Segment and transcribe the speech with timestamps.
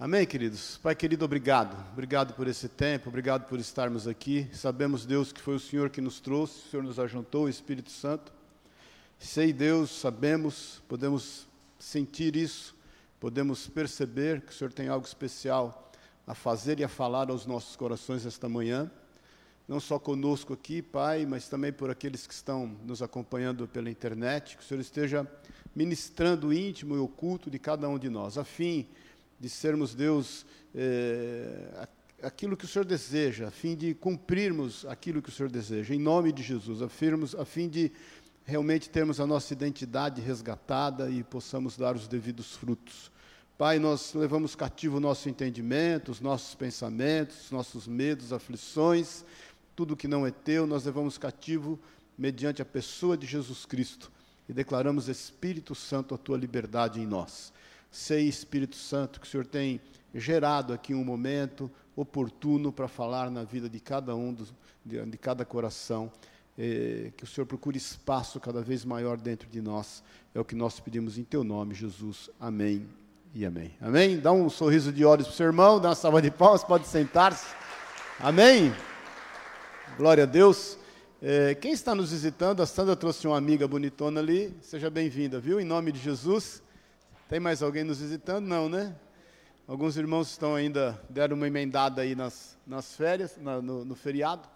[0.00, 0.78] Amém, queridos?
[0.80, 1.76] Pai querido, obrigado.
[1.92, 4.48] Obrigado por esse tempo, obrigado por estarmos aqui.
[4.52, 7.90] Sabemos, Deus, que foi o Senhor que nos trouxe, o Senhor nos ajuntou, o Espírito
[7.90, 8.32] Santo.
[9.18, 11.48] Sei, Deus, sabemos, podemos
[11.80, 12.76] sentir isso,
[13.18, 15.90] podemos perceber que o Senhor tem algo especial
[16.24, 18.88] a fazer e a falar aos nossos corações esta manhã.
[19.66, 24.58] Não só conosco aqui, Pai, mas também por aqueles que estão nos acompanhando pela internet,
[24.58, 25.28] que o Senhor esteja
[25.74, 28.86] ministrando o íntimo e oculto de cada um de nós, a fim
[29.38, 30.44] de sermos, Deus,
[30.74, 31.88] é,
[32.22, 36.00] aquilo que o Senhor deseja, a fim de cumprirmos aquilo que o Senhor deseja, em
[36.00, 37.92] nome de Jesus, afirmos, a fim de
[38.44, 43.10] realmente termos a nossa identidade resgatada e possamos dar os devidos frutos.
[43.58, 49.24] Pai, nós levamos cativo o nosso entendimento, os nossos pensamentos, os nossos medos, aflições,
[49.74, 51.78] tudo que não é teu, nós levamos cativo
[52.16, 54.10] mediante a pessoa de Jesus Cristo
[54.48, 57.52] e declaramos, Espírito Santo, a tua liberdade em nós.
[57.90, 59.80] Sei, Espírito Santo, que o Senhor tem
[60.14, 64.54] gerado aqui um momento oportuno para falar na vida de cada um, dos,
[64.84, 66.10] de, de, cada coração.
[66.56, 70.02] Eh, que o Senhor procure espaço cada vez maior dentro de nós.
[70.34, 72.30] É o que nós pedimos em Teu nome, Jesus.
[72.38, 72.86] Amém
[73.34, 73.72] e amém.
[73.80, 74.18] Amém?
[74.18, 76.86] Dá um sorriso de olhos para o seu irmão, dá uma salva de palmas, pode
[76.86, 77.46] sentar-se.
[78.18, 78.72] Amém?
[79.96, 80.76] Glória a Deus.
[81.20, 85.60] Eh, quem está nos visitando, a Sandra trouxe uma amiga bonitona ali, seja bem-vinda, viu?
[85.60, 86.62] Em nome de Jesus.
[87.28, 88.46] Tem mais alguém nos visitando?
[88.46, 88.96] Não, né?
[89.66, 94.48] Alguns irmãos estão ainda, deram uma emendada aí nas, nas férias, na, no, no, feriado.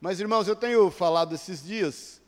[0.00, 2.22] Mas, irmãos, eu tenho falado esses dias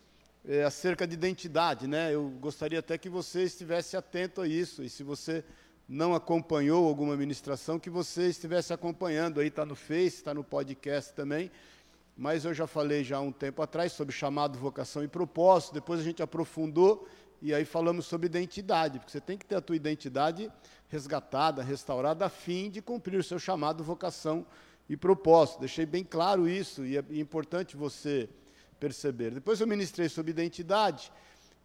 [0.44, 2.14] é, acerca de identidade, né?
[2.14, 4.82] Eu gostaria até que você estivesse atento a isso.
[4.82, 5.42] E se você
[5.88, 9.40] não acompanhou alguma ministração, que você estivesse acompanhando.
[9.40, 11.50] Aí está no Face, está no podcast também.
[12.14, 15.72] Mas eu já falei já há um tempo atrás sobre chamado, vocação e propósito.
[15.72, 17.08] Depois a gente aprofundou
[17.40, 20.50] e aí falamos sobre identidade, porque você tem que ter a tua identidade
[20.88, 24.46] resgatada, restaurada, a fim de cumprir o seu chamado, vocação
[24.88, 25.60] e propósito.
[25.60, 28.28] Deixei bem claro isso, e é importante você
[28.80, 29.32] perceber.
[29.32, 31.12] Depois eu ministrei sobre identidade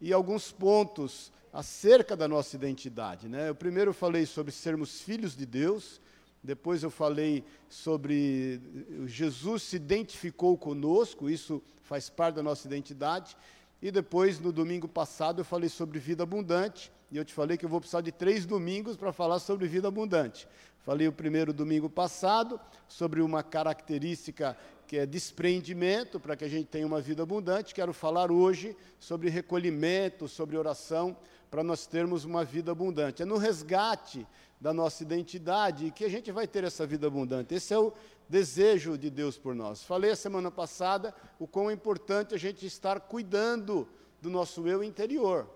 [0.01, 3.27] e alguns pontos acerca da nossa identidade.
[3.27, 3.49] Né?
[3.49, 6.01] Eu primeiro falei sobre sermos filhos de Deus,
[6.43, 8.59] depois eu falei sobre
[9.05, 13.37] Jesus se identificou conosco, isso faz parte da nossa identidade.
[13.83, 16.89] E depois, no domingo passado, eu falei sobre vida abundante.
[17.11, 19.89] E eu te falei que eu vou precisar de três domingos para falar sobre vida
[19.89, 20.47] abundante.
[20.85, 22.57] Falei o primeiro domingo passado
[22.87, 24.55] sobre uma característica
[24.87, 27.73] que é desprendimento, para que a gente tenha uma vida abundante.
[27.73, 31.17] Quero falar hoje sobre recolhimento, sobre oração,
[31.51, 33.21] para nós termos uma vida abundante.
[33.21, 34.25] É no resgate
[34.63, 37.53] da nossa identidade que a gente vai ter essa vida abundante.
[37.53, 37.91] Esse é o
[38.29, 39.83] desejo de Deus por nós.
[39.83, 43.85] Falei a semana passada o quão importante a gente estar cuidando
[44.21, 45.49] do nosso eu interior.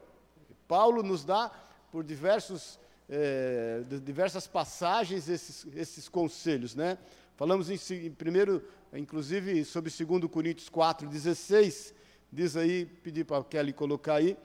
[0.68, 1.50] Paulo nos dá,
[1.90, 6.75] por diversos, é, diversas passagens, esses, esses conselhos.
[6.75, 6.97] Né?
[7.38, 11.94] Falamos em, em primeiro, inclusive, sobre 2 Coríntios 4, 16,
[12.29, 14.35] diz aí, pedi para a Kelly colocar aí,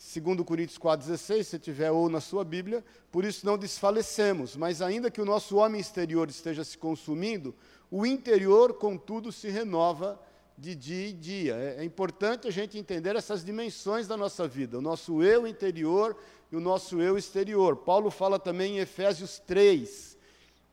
[0.00, 5.10] 2 Coríntios 4,16, se tiver ou na sua Bíblia, por isso não desfalecemos, mas ainda
[5.10, 7.54] que o nosso homem exterior esteja se consumindo,
[7.90, 10.18] o interior, contudo, se renova
[10.56, 11.54] de dia em dia.
[11.54, 16.16] É, é importante a gente entender essas dimensões da nossa vida, o nosso eu interior
[16.50, 17.76] e o nosso eu exterior.
[17.76, 20.16] Paulo fala também em Efésios 3,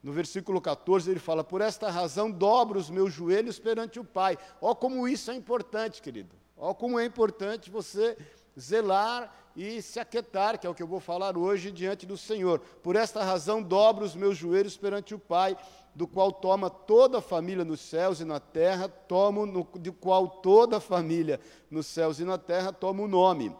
[0.02, 4.38] no versículo 14, ele fala: Por esta razão dobro os meus joelhos perante o Pai.
[4.58, 6.34] Ó, como isso é importante, querido.
[6.56, 8.16] Ó, como é importante você
[8.58, 12.60] zelar e se aquietar, que é o que eu vou falar hoje diante do Senhor.
[12.82, 15.56] Por esta razão, dobro os meus joelhos perante o Pai,
[15.94, 20.28] do qual toma toda a família nos céus e na terra, tomo no, do qual
[20.28, 23.54] toda a família nos céus e na terra toma o nome,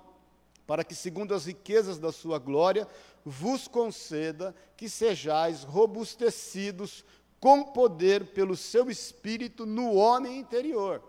[0.66, 2.86] para que, segundo as riquezas da sua glória,
[3.24, 7.04] vos conceda que sejais robustecidos
[7.40, 11.02] com poder pelo seu espírito no homem interior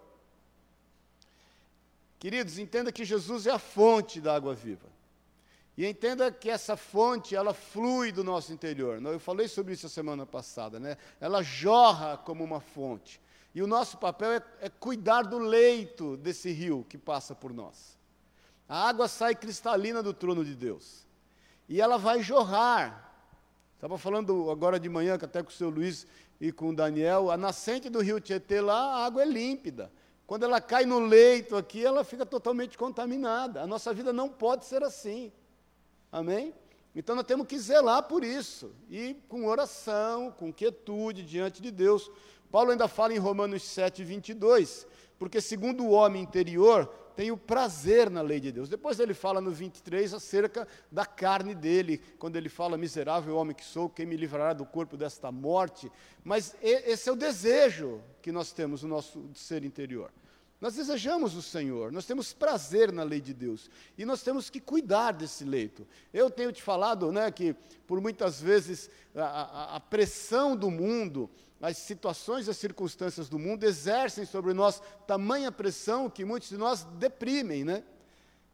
[2.20, 4.88] Queridos, entenda que Jesus é a fonte da água viva.
[5.78, 9.02] E entenda que essa fonte, ela flui do nosso interior.
[9.02, 10.98] Eu falei sobre isso a semana passada, né?
[11.22, 13.22] Ela jorra como uma fonte.
[13.56, 17.98] E o nosso papel é, é cuidar do leito desse rio que passa por nós.
[18.68, 21.08] A água sai cristalina do trono de Deus.
[21.70, 23.14] E ela vai jorrar.
[23.76, 26.06] Estava falando agora de manhã, até com o seu Luiz
[26.42, 29.90] e com o Daniel, a nascente do rio Tietê lá, a água é límpida.
[30.30, 33.64] Quando ela cai no leito aqui, ela fica totalmente contaminada.
[33.64, 35.32] A nossa vida não pode ser assim.
[36.12, 36.54] Amém?
[36.96, 38.72] Então nós temos que zelar por isso.
[38.92, 42.12] E com oração, com quietude diante de Deus.
[42.52, 44.86] Paulo ainda fala em Romanos 7, 22,
[45.18, 48.70] porque segundo o homem interior, tenho prazer na lei de Deus.
[48.70, 53.66] Depois ele fala no 23 acerca da carne dele, quando ele fala: Miserável homem que
[53.66, 55.92] sou, quem me livrará do corpo desta morte?
[56.24, 60.14] Mas esse é o desejo que nós temos no nosso ser interior.
[60.62, 64.62] Nós desejamos o Senhor, nós temos prazer na lei de Deus e nós temos que
[64.62, 65.86] cuidar desse leito.
[66.14, 67.54] Eu tenho te falado né, que,
[67.86, 71.30] por muitas vezes, a, a, a pressão do mundo,
[71.62, 76.58] as situações e as circunstâncias do mundo exercem sobre nós tamanha pressão que muitos de
[76.58, 77.84] nós deprimem, né?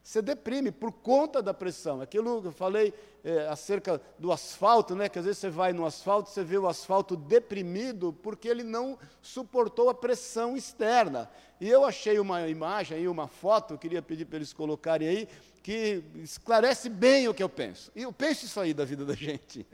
[0.06, 2.00] Você deprime por conta da pressão.
[2.00, 2.94] Aquilo que eu falei
[3.24, 5.10] é, acerca do asfalto, né?
[5.10, 9.00] Que às vezes você vai no asfalto, você vê o asfalto deprimido porque ele não
[9.20, 11.28] suportou a pressão externa.
[11.60, 15.30] E eu achei uma imagem aí, uma foto, eu queria pedir para eles colocarem aí,
[15.64, 17.92] que esclarece bem o que eu penso.
[17.96, 19.66] E eu penso isso aí da vida da gente.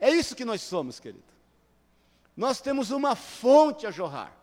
[0.00, 1.29] É isso que nós somos, querido.
[2.40, 4.34] Nós temos uma fonte a jorrar.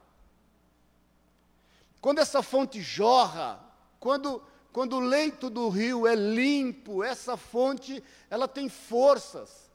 [2.00, 3.60] Quando essa fonte jorra,
[4.00, 4.40] quando,
[4.72, 9.72] quando o leito do rio é limpo, essa fonte, ela tem forças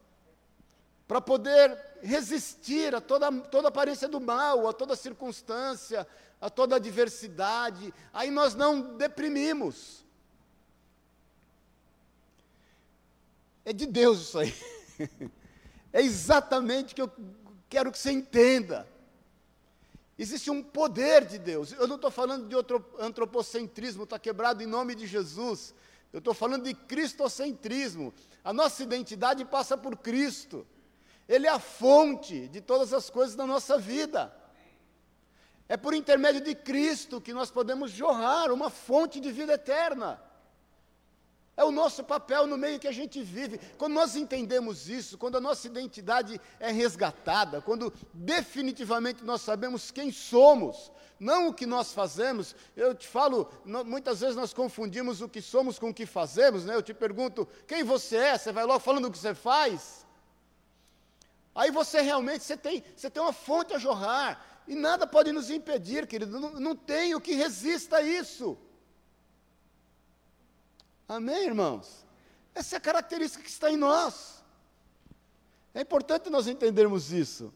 [1.09, 6.07] para poder resistir a toda, toda aparência do mal, a toda circunstância,
[6.41, 7.93] a toda adversidade.
[8.13, 10.05] Aí nós não deprimimos.
[13.65, 14.55] É de Deus isso aí.
[15.95, 17.13] É exatamente o que eu
[17.73, 18.87] quero que você entenda.
[20.19, 21.73] Existe um poder de Deus.
[21.73, 22.55] Eu não estou falando de
[22.99, 25.75] antropocentrismo, está quebrado em nome de Jesus.
[26.13, 28.13] Eu estou falando de cristocentrismo.
[28.45, 30.67] A nossa identidade passa por Cristo.
[31.27, 34.37] Ele é a fonte de todas as coisas da nossa vida.
[35.67, 40.23] É por intermédio de Cristo que nós podemos jorrar uma fonte de vida eterna.
[41.55, 43.61] É o nosso papel no meio que a gente vive.
[43.77, 50.11] Quando nós entendemos isso, quando a nossa identidade é resgatada, quando definitivamente nós sabemos quem
[50.11, 50.91] somos,
[51.21, 52.57] não o que nós fazemos.
[52.75, 53.51] Eu te falo,
[53.85, 56.75] muitas vezes nós confundimos o que somos com o que fazemos, né?
[56.75, 58.39] Eu te pergunto, quem você é?
[58.39, 60.07] Você vai logo falando o que você faz.
[61.55, 65.51] Aí você realmente, você tem, você tem uma fonte a jorrar, e nada pode nos
[65.51, 68.57] impedir, querido, não, não tem o que resista a isso.
[71.13, 72.07] Amém, irmãos?
[72.55, 74.43] Essa é a característica que está em nós.
[75.75, 77.53] É importante nós entendermos isso.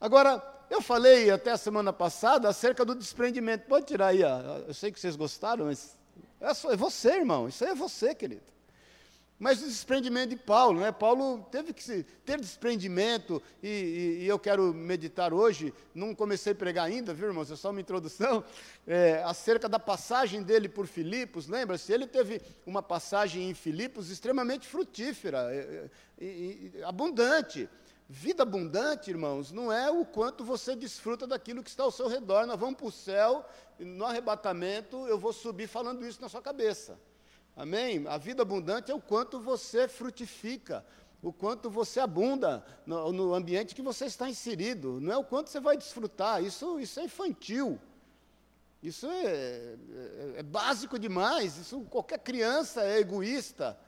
[0.00, 0.40] Agora,
[0.70, 3.66] eu falei até a semana passada acerca do desprendimento.
[3.66, 5.98] Pode tirar aí, eu sei que vocês gostaram, mas
[6.40, 7.48] é, só, é você, irmão.
[7.48, 8.42] Isso aí é você, querido.
[9.40, 10.92] Mas o desprendimento de Paulo, né?
[10.92, 16.54] Paulo teve que ter desprendimento, e, e, e, eu quero meditar hoje, não comecei a
[16.54, 17.50] pregar ainda, viu, irmãos?
[17.50, 18.44] É só uma introdução,
[18.86, 21.90] é, acerca da passagem dele por Filipos, lembra-se?
[21.90, 25.88] Ele teve uma passagem em Filipos extremamente frutífera, é,
[26.20, 27.66] é, abundante.
[28.10, 32.44] Vida abundante, irmãos, não é o quanto você desfruta daquilo que está ao seu redor.
[32.44, 33.46] Nós vamos para o céu,
[33.78, 36.98] no arrebatamento, eu vou subir falando isso na sua cabeça.
[37.60, 38.06] Amém?
[38.08, 40.82] A vida abundante é o quanto você frutifica,
[41.22, 44.98] o quanto você abunda no, no, ambiente que você está inserido.
[44.98, 46.42] Não é o quanto você vai desfrutar.
[46.42, 47.78] Isso, isso é infantil.
[48.82, 51.58] Isso é, é, é básico demais.
[51.58, 53.78] Isso qualquer criança é egoísta.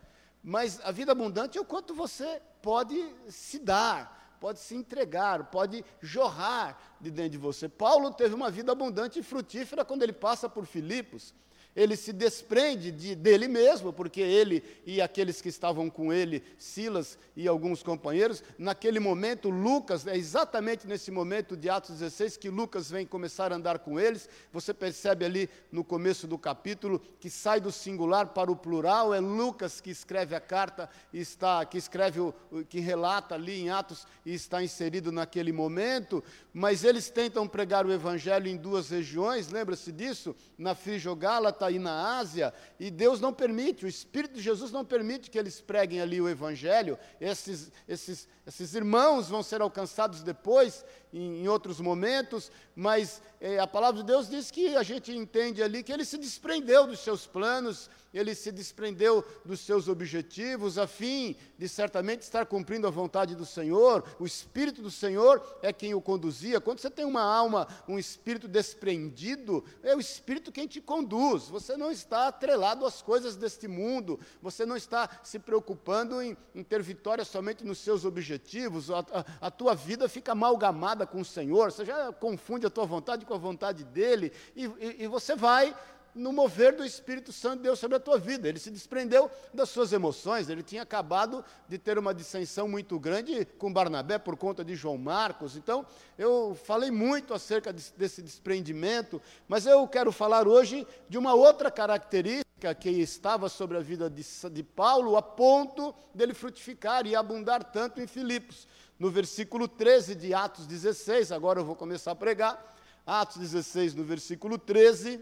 [0.44, 5.82] Mas a vida abundante é o quanto você pode se dar, pode se entregar, pode
[5.98, 7.70] jorrar de dentro de você.
[7.70, 11.32] Paulo teve uma vida abundante e frutífera quando ele passa por Filipos
[11.74, 17.18] ele se desprende de, dele mesmo, porque ele e aqueles que estavam com ele, Silas
[17.34, 22.90] e alguns companheiros, naquele momento, Lucas, é exatamente nesse momento de Atos 16 que Lucas
[22.90, 24.28] vem começar a andar com eles.
[24.52, 29.20] Você percebe ali no começo do capítulo que sai do singular para o plural, é
[29.20, 32.34] Lucas que escreve a carta está, que escreve, o,
[32.68, 37.92] que relata ali em Atos e está inserido naquele momento, mas eles tentam pregar o
[37.92, 40.36] evangelho em duas regiões, lembra-se disso?
[40.58, 44.84] Na Frijogálata está aí na Ásia, e Deus não permite, o Espírito de Jesus não
[44.84, 46.98] permite que eles preguem ali o Evangelho.
[47.20, 54.00] Esses, esses, esses irmãos vão ser alcançados depois, em, outros momentos, mas é, a palavra
[54.00, 57.90] de Deus diz que a gente entende ali que ele se desprendeu dos seus planos,
[58.14, 63.46] ele se desprendeu dos seus objetivos, a fim de certamente estar cumprindo a vontade do
[63.46, 64.04] Senhor.
[64.18, 66.60] O Espírito do Senhor é quem o conduzia.
[66.60, 71.48] Quando você tem uma alma, um espírito desprendido, é o Espírito quem te conduz.
[71.48, 76.62] Você não está atrelado às coisas deste mundo, você não está se preocupando em, em
[76.62, 81.24] ter vitória somente nos seus objetivos, a, a, a tua vida fica amalgamada com o
[81.24, 85.34] Senhor, você já confunde a tua vontade com a vontade dele, e, e, e você
[85.34, 85.74] vai
[86.14, 88.48] no mover do Espírito Santo de Deus sobre a tua vida.
[88.48, 93.44] Ele se desprendeu das suas emoções, ele tinha acabado de ter uma dissensão muito grande
[93.58, 95.56] com Barnabé por conta de João Marcos.
[95.56, 95.86] Então,
[96.18, 102.74] eu falei muito acerca desse desprendimento, mas eu quero falar hoje de uma outra característica
[102.78, 108.00] que estava sobre a vida de, de Paulo, a ponto dele frutificar e abundar tanto
[108.00, 108.68] em Filipos.
[109.02, 112.72] No versículo 13 de Atos 16, agora eu vou começar a pregar.
[113.04, 115.18] Atos 16, no versículo 13,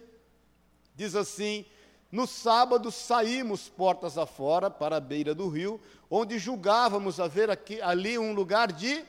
[0.95, 1.65] diz assim:
[2.13, 8.19] No sábado saímos portas afora para a beira do rio, onde julgávamos haver aqui, ali
[8.19, 9.03] um lugar de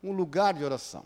[0.00, 1.04] um lugar de oração.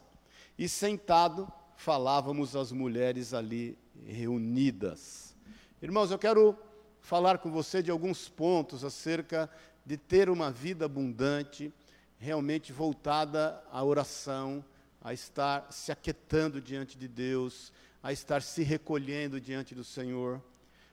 [0.59, 5.35] E sentado falávamos às mulheres ali reunidas.
[5.81, 6.55] Irmãos, eu quero
[7.01, 9.49] falar com você de alguns pontos acerca
[9.87, 11.73] de ter uma vida abundante,
[12.21, 14.63] realmente voltada à oração,
[15.01, 17.73] a estar se aquietando diante de Deus,
[18.03, 20.41] a estar se recolhendo diante do Senhor.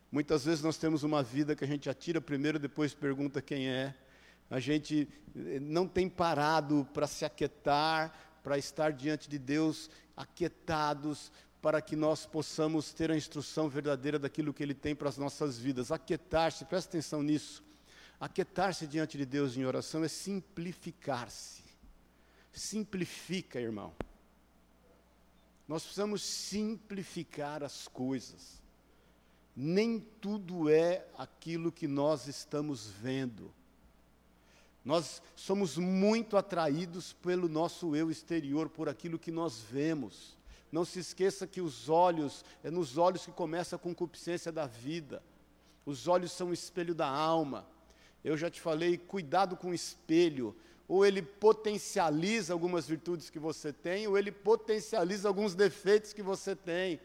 [0.10, 3.94] Muitas vezes nós temos uma vida que a gente atira primeiro, depois pergunta quem é.
[4.50, 11.30] A gente eh, não tem parado para se aquietar, para estar diante de Deus aquietados,
[11.62, 15.58] para que nós possamos ter a instrução verdadeira daquilo que Ele tem para as nossas
[15.58, 15.92] vidas.
[15.92, 17.67] Aquietar-se, presta atenção nisso.
[18.20, 21.68] Aquietar-se diante de Deus em oração é simplificar-se
[22.58, 23.94] simplifica, irmão.
[25.68, 28.62] Nós precisamos simplificar as coisas.
[29.56, 33.54] Nem tudo é aquilo que nós estamos vendo.
[34.84, 40.38] Nós somos muito atraídos pelo nosso eu exterior, por aquilo que nós vemos.
[40.72, 45.22] Não se esqueça que os olhos, é nos olhos que começa a concupiscência da vida.
[45.86, 47.66] Os olhos são o espelho da alma.
[48.28, 50.56] Eu já te falei, cuidado com o espelho
[50.88, 56.56] ou ele potencializa algumas virtudes que você tem, ou ele potencializa alguns defeitos que você
[56.56, 57.00] tem.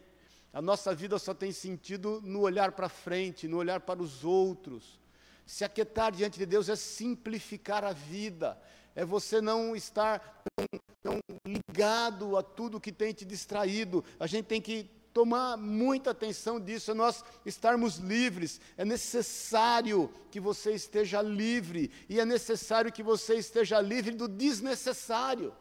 [0.53, 5.01] A nossa vida só tem sentido no olhar para frente, no olhar para os outros.
[5.45, 8.57] Se aquietar diante de Deus é simplificar a vida,
[8.95, 14.05] é você não estar tão, tão ligado a tudo que tem te distraído.
[14.21, 18.61] A gente tem que tomar muita atenção disso, é nós estarmos livres.
[18.77, 25.55] É necessário que você esteja livre, e é necessário que você esteja livre do desnecessário.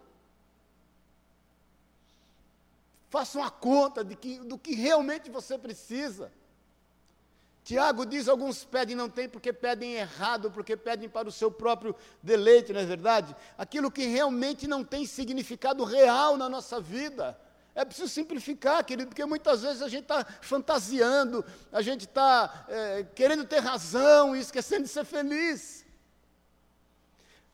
[3.09, 6.31] Faça uma conta de que, do que realmente você precisa.
[7.63, 11.95] Tiago diz: alguns pedem não tem porque pedem errado, porque pedem para o seu próprio
[12.23, 13.35] deleite, não é verdade?
[13.57, 17.37] Aquilo que realmente não tem significado real na nossa vida.
[17.73, 23.03] É preciso simplificar, querido, porque muitas vezes a gente está fantasiando, a gente está é,
[23.15, 25.85] querendo ter razão e esquecendo de ser feliz.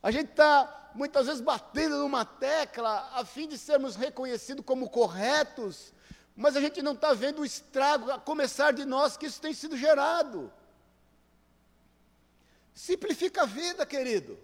[0.02, 5.92] A gente está muitas vezes batendo numa tecla a fim de sermos reconhecidos como corretos,
[6.34, 9.54] mas a gente não está vendo o estrago a começar de nós que isso tem
[9.54, 10.52] sido gerado.
[12.74, 14.38] Simplifica a vida, querido.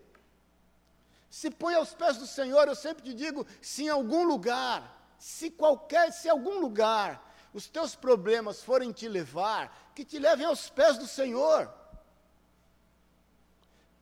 [1.29, 5.51] Se põe aos pés do Senhor, eu sempre te digo, se em algum lugar se
[5.51, 10.99] qualquer, se algum lugar os teus problemas forem te levar, que te levem aos pés
[10.99, 11.73] do Senhor.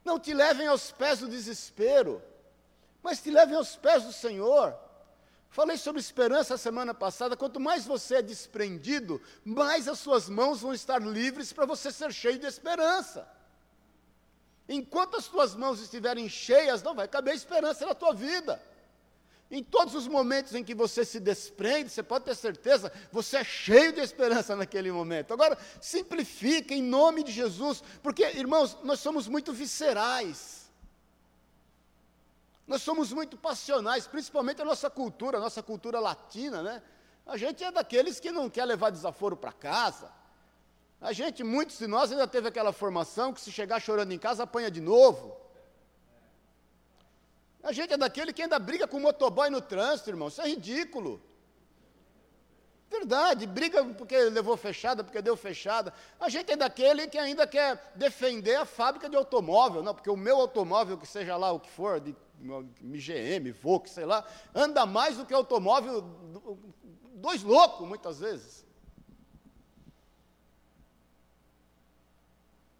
[0.05, 2.21] Não te levem aos pés do desespero,
[3.05, 4.76] mas te levem aos pés do Senhor.
[5.49, 7.37] Falei sobre esperança semana passada.
[7.37, 12.12] Quanto mais você é desprendido, mais as suas mãos vão estar livres para você ser
[12.12, 13.29] cheio de esperança.
[14.69, 18.61] Enquanto as tuas mãos estiverem cheias, não vai caber esperança na tua vida.
[19.53, 23.45] Em todos os momentos em que você se desprende, você pode ter certeza, você é
[23.45, 25.35] cheio de esperança naquele momento.
[25.35, 30.73] Agora, simplifique em nome de Jesus, porque, irmãos, nós somos muito viscerais.
[32.67, 36.83] Nós somos muito passionais, principalmente a nossa cultura, a nossa cultura latina, né?
[37.27, 40.11] A gente é daqueles que não quer levar desaforo para casa.
[40.99, 44.45] A gente, muitos de nós ainda teve aquela formação que se chegar chorando em casa,
[44.45, 45.42] apanha de novo.
[47.62, 50.28] A gente é daquele que ainda briga com o motoboy no trânsito, irmão.
[50.28, 51.23] Isso é ridículo.
[52.90, 55.95] Verdade, briga porque levou fechada, porque deu fechada.
[56.21, 60.16] A gente é daquele que ainda quer defender a fábrica de automóvel, não, porque o
[60.16, 65.16] meu automóvel, que seja lá o que for, de GM, Volkswagen, sei lá, anda mais
[65.16, 66.02] do que automóvel
[67.14, 68.66] dois loucos, muitas vezes.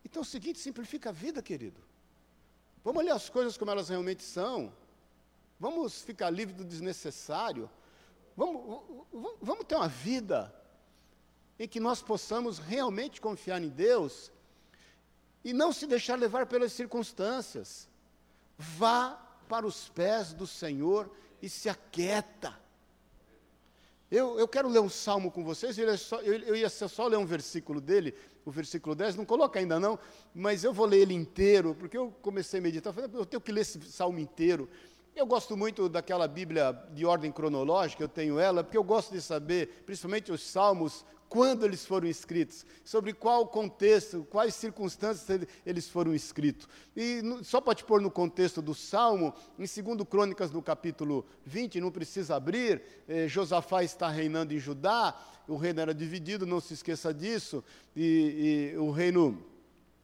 [0.04, 1.80] Então é o seguinte, simplifica a vida, querido.
[2.84, 4.72] Vamos olhar as coisas como elas realmente são.
[5.58, 7.70] Vamos ficar livre do desnecessário.
[8.36, 8.82] Vamos,
[9.40, 10.52] vamos ter uma vida
[11.58, 14.32] em que nós possamos realmente confiar em Deus
[15.44, 17.88] e não se deixar levar pelas circunstâncias.
[18.58, 19.14] Vá
[19.48, 21.10] para os pés do Senhor
[21.40, 22.58] e se aquieta.
[24.12, 27.16] Eu, eu quero ler um salmo com vocês, eu, só, eu, eu ia só ler
[27.16, 28.14] um versículo dele,
[28.45, 29.99] o versículo 10, não coloca ainda não,
[30.35, 33.50] mas eu vou ler ele inteiro, porque eu comecei a meditar, falei, eu tenho que
[33.50, 34.69] ler esse salmo inteiro.
[35.16, 39.23] Eu gosto muito daquela Bíblia de ordem cronológica, eu tenho ela, porque eu gosto de
[39.23, 46.14] saber, principalmente os salmos, quando eles foram escritos, sobre qual contexto, quais circunstâncias eles foram
[46.14, 46.68] escritos.
[46.94, 51.80] E só para te pôr no contexto do Salmo, em 2 Crônicas, no capítulo 20,
[51.80, 56.74] não precisa abrir, eh, Josafá está reinando em Judá, o reino era dividido, não se
[56.74, 57.64] esqueça disso,
[57.96, 59.42] e, e o reino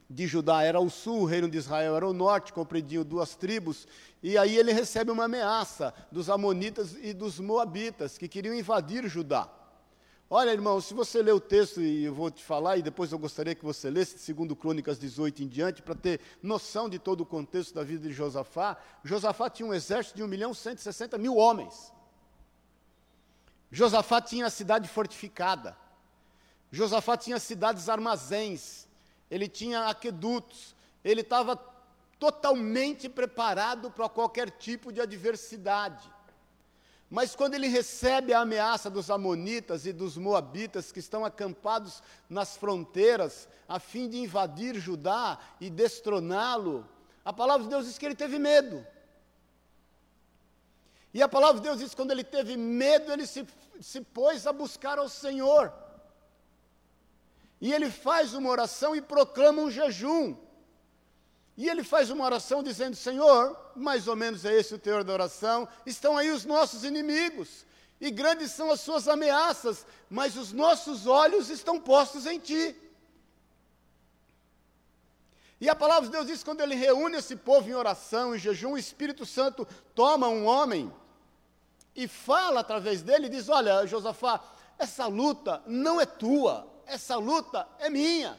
[0.09, 3.87] de Judá era o sul, o reino de Israel era o norte, compreendiam duas tribos,
[4.23, 9.58] e aí ele recebe uma ameaça dos amonitas e dos moabitas, que queriam invadir Judá.
[10.31, 13.19] Olha, irmão, se você ler o texto, e eu vou te falar, e depois eu
[13.19, 17.27] gostaria que você lesse, segundo Crônicas 18 em diante, para ter noção de todo o
[17.27, 18.77] contexto da vida de Josafá.
[19.03, 21.93] Josafá tinha um exército de 1 milhão e 160 mil homens.
[23.71, 25.77] Josafá tinha a cidade fortificada.
[26.71, 28.89] Josafá tinha cidades armazéns
[29.31, 31.57] ele tinha aquedutos, ele estava
[32.19, 36.11] totalmente preparado para qualquer tipo de adversidade.
[37.11, 42.57] Mas quando ele recebe a ameaça dos Amonitas e dos Moabitas que estão acampados nas
[42.57, 46.87] fronteiras a fim de invadir Judá e destroná-lo,
[47.25, 48.87] a palavra de Deus diz que ele teve medo.
[51.13, 53.47] E a palavra de Deus diz que quando ele teve medo, ele se,
[53.81, 55.73] se pôs a buscar ao Senhor.
[57.61, 60.37] E ele faz uma oração e proclama um jejum.
[61.57, 65.13] E ele faz uma oração dizendo: Senhor, mais ou menos é esse o teor da
[65.13, 67.65] oração, estão aí os nossos inimigos,
[68.01, 72.77] e grandes são as suas ameaças, mas os nossos olhos estão postos em ti.
[75.61, 78.73] E a palavra de Deus diz: quando ele reúne esse povo em oração, em jejum,
[78.73, 80.93] o Espírito Santo toma um homem
[81.95, 84.41] e fala através dele, e diz: Olha, Josafá,
[84.79, 88.39] essa luta não é tua, essa luta é minha.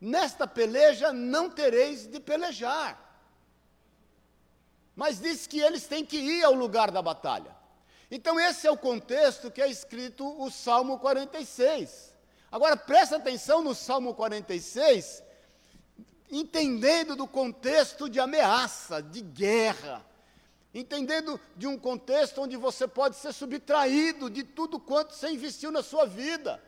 [0.00, 3.05] Nesta peleja não tereis de pelejar.
[4.96, 7.54] Mas diz que eles têm que ir ao lugar da batalha.
[8.10, 12.12] Então, esse é o contexto que é escrito o Salmo 46.
[12.50, 15.22] Agora, presta atenção no Salmo 46,
[16.32, 20.04] entendendo do contexto de ameaça, de guerra
[20.78, 25.82] entendendo de um contexto onde você pode ser subtraído de tudo quanto você investiu na
[25.82, 26.62] sua vida,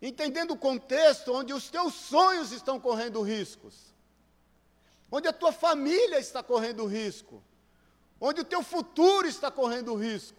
[0.00, 3.94] entendendo o contexto onde os teus sonhos estão correndo riscos,
[5.10, 7.42] onde a tua família está correndo risco,
[8.20, 10.38] onde o teu futuro está correndo risco.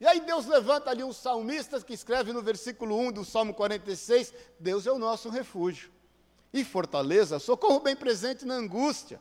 [0.00, 4.32] E aí Deus levanta ali um salmista que escreve no versículo 1 do Salmo 46:
[4.58, 5.90] Deus é o nosso refúgio
[6.52, 9.20] e fortaleza, socorro bem presente na angústia.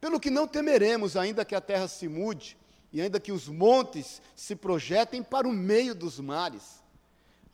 [0.00, 2.58] Pelo que não temeremos, ainda que a terra se mude,
[2.92, 6.83] e ainda que os montes se projetem para o meio dos mares,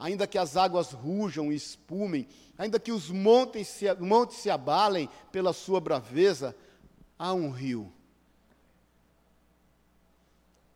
[0.01, 5.11] ainda que as águas rujam e espumem, ainda que os montes se, montes se abalem
[5.31, 6.57] pela sua braveza,
[7.19, 7.93] há um rio.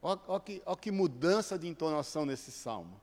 [0.03, 3.01] Olha que, que mudança de entonação nesse salmo.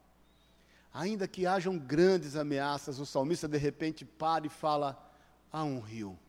[0.94, 4.96] Ainda que hajam grandes ameaças, o salmista de repente para e fala:
[5.52, 6.20] há um rio.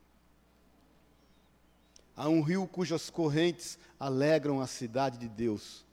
[2.17, 5.85] Há um rio cujas correntes alegram a cidade de Deus,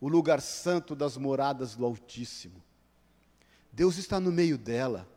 [0.00, 2.62] o lugar santo das moradas do Altíssimo.
[3.72, 5.08] Deus está no meio dela,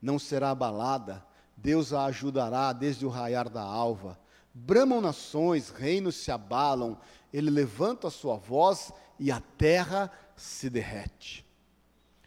[0.00, 1.24] não será abalada,
[1.56, 4.18] Deus a ajudará desde o raiar da alva.
[4.52, 6.98] Bramam nações, reinos se abalam,
[7.32, 11.44] ele levanta a sua voz e a terra se derrete.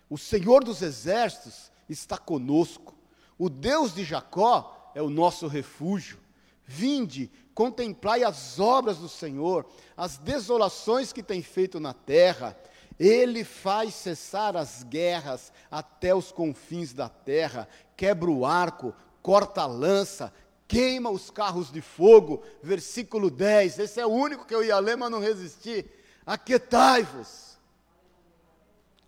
[0.09, 2.95] O Senhor dos exércitos está conosco,
[3.37, 6.17] o Deus de Jacó é o nosso refúgio.
[6.65, 12.57] Vinde, contemplai as obras do Senhor, as desolações que tem feito na terra.
[12.99, 19.65] Ele faz cessar as guerras até os confins da terra, quebra o arco, corta a
[19.67, 20.33] lança,
[20.67, 22.43] queima os carros de fogo.
[22.61, 23.79] Versículo 10.
[23.79, 25.85] Esse é o único que eu ia ler, mas não resisti.
[26.25, 27.57] Aquietai-vos.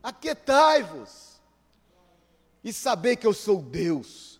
[0.04, 1.42] Aquietai-vos.
[2.64, 4.40] E saber que eu sou Deus.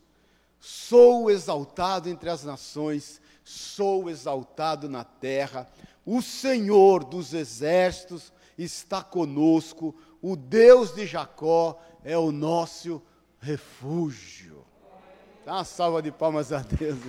[0.60, 5.68] Sou exaltado entre as nações sou exaltado na terra,
[6.06, 8.32] o Senhor dos exércitos
[8.64, 13.02] está conosco, o Deus de Jacó é o nosso
[13.40, 14.66] refúgio.
[15.46, 17.00] Dá uma salva de palmas a Deus.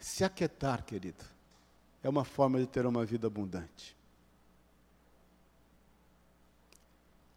[0.00, 1.24] Se aquietar, querido,
[2.02, 3.97] é uma forma de ter uma vida abundante.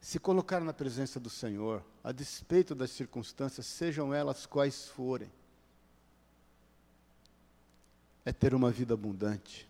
[0.01, 5.31] Se colocar na presença do Senhor, a despeito das circunstâncias, sejam elas quais forem,
[8.25, 9.69] é ter uma vida abundante.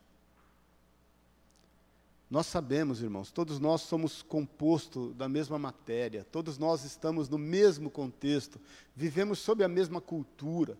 [2.29, 7.91] Nós sabemos, irmãos, todos nós somos composto da mesma matéria, todos nós estamos no mesmo
[7.91, 8.57] contexto,
[8.95, 10.77] vivemos sob a mesma cultura.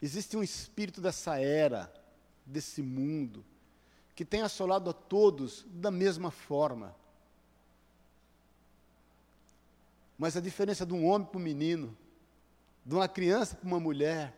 [0.00, 1.92] Existe um espírito dessa era,
[2.46, 3.44] desse mundo,
[4.14, 7.01] que tem assolado a todos da mesma forma.
[10.22, 11.98] Mas a diferença de um homem para um menino,
[12.86, 14.32] de uma criança para uma mulher,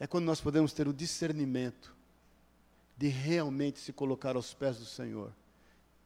[0.00, 1.94] é quando nós podemos ter o discernimento
[2.96, 5.32] de realmente se colocar aos pés do Senhor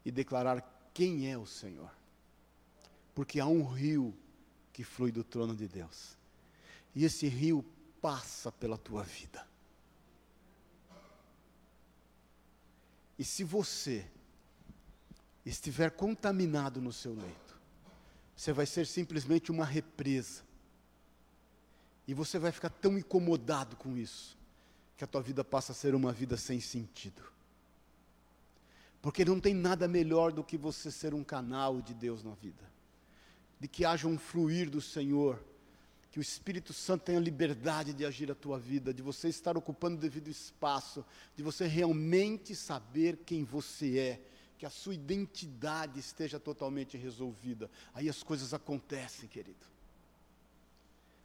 [0.04, 1.90] e declarar quem é o Senhor.
[3.14, 4.14] Porque há um rio
[4.70, 6.14] que flui do trono de Deus.
[6.94, 7.64] E esse rio
[8.02, 9.48] passa pela tua vida.
[13.18, 14.06] E se você
[15.42, 17.45] estiver contaminado no seu leito,
[18.36, 20.42] você vai ser simplesmente uma represa.
[22.06, 24.36] E você vai ficar tão incomodado com isso,
[24.96, 27.22] que a tua vida passa a ser uma vida sem sentido.
[29.00, 32.62] Porque não tem nada melhor do que você ser um canal de Deus na vida.
[33.58, 35.42] De que haja um fluir do Senhor,
[36.10, 39.96] que o Espírito Santo tenha liberdade de agir a tua vida, de você estar ocupando
[39.96, 44.20] o devido espaço, de você realmente saber quem você é,
[44.58, 47.70] que a sua identidade esteja totalmente resolvida.
[47.94, 49.66] Aí as coisas acontecem, querido.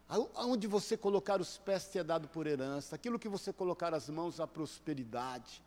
[0.08, 4.10] Aonde você colocar os pés te é dado por herança, aquilo que você colocar as
[4.10, 5.63] mãos, a prosperidade.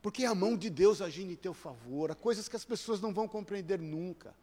[0.00, 3.00] Porque é a mão de Deus agindo em teu favor, há coisas que as pessoas
[3.00, 4.34] não vão compreender nunca.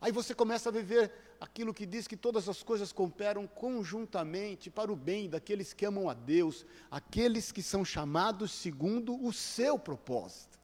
[0.00, 4.92] Aí você começa a viver aquilo que diz que todas as coisas cooperam conjuntamente para
[4.92, 10.58] o bem daqueles que amam a Deus, aqueles que são chamados segundo o seu propósito.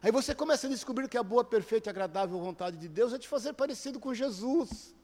[0.00, 3.18] Aí você começa a descobrir que a boa, perfeita e agradável vontade de Deus é
[3.18, 4.94] te fazer parecido com Jesus.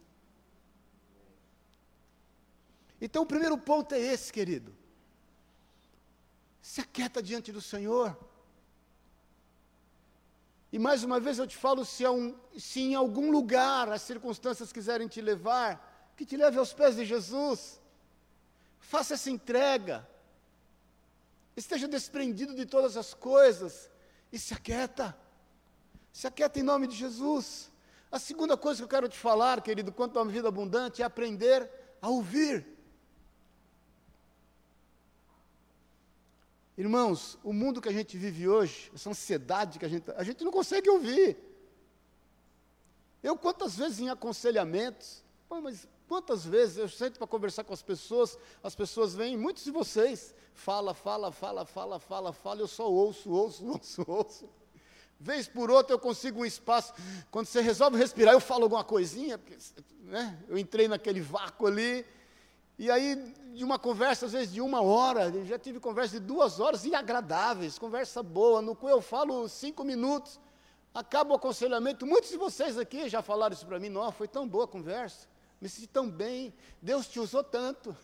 [3.00, 4.74] Então o primeiro ponto é esse, querido.
[6.60, 8.16] Se aquieta diante do Senhor.
[10.72, 14.72] E mais uma vez eu te falo: se, um, se em algum lugar as circunstâncias
[14.72, 17.80] quiserem te levar, que te leve aos pés de Jesus.
[18.78, 20.06] Faça essa entrega.
[21.56, 23.90] Esteja desprendido de todas as coisas
[24.32, 25.16] e se aquieta.
[26.12, 27.70] Se aquieta em nome de Jesus.
[28.10, 31.04] A segunda coisa que eu quero te falar, querido, quanto a uma vida abundante, é
[31.04, 32.77] aprender a ouvir.
[36.78, 40.44] Irmãos, o mundo que a gente vive hoje, essa ansiedade que a gente, a gente
[40.44, 41.36] não consegue ouvir.
[43.20, 48.38] Eu quantas vezes em aconselhamentos, mas quantas vezes eu sento para conversar com as pessoas,
[48.62, 53.28] as pessoas vêm, muitos de vocês, fala, fala, fala, fala, fala, fala, eu só ouço,
[53.28, 54.48] ouço, ouço, ouço.
[55.18, 56.94] Vez por outra eu consigo um espaço.
[57.28, 59.58] Quando você resolve respirar, eu falo alguma coisinha, porque,
[60.02, 62.06] né, eu entrei naquele vácuo ali.
[62.78, 63.16] E aí,
[63.54, 66.94] de uma conversa, às vezes de uma hora, já tive conversa de duas horas e
[66.94, 70.38] agradáveis, conversa boa, no qual eu falo cinco minutos,
[70.94, 72.06] acaba o aconselhamento.
[72.06, 75.26] Muitos de vocês aqui já falaram isso para mim, não, foi tão boa a conversa,
[75.60, 77.96] me senti tão bem, Deus te usou tanto.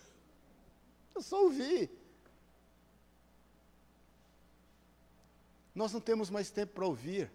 [1.14, 1.88] Eu só ouvi.
[5.72, 7.30] Nós não temos mais tempo para ouvir.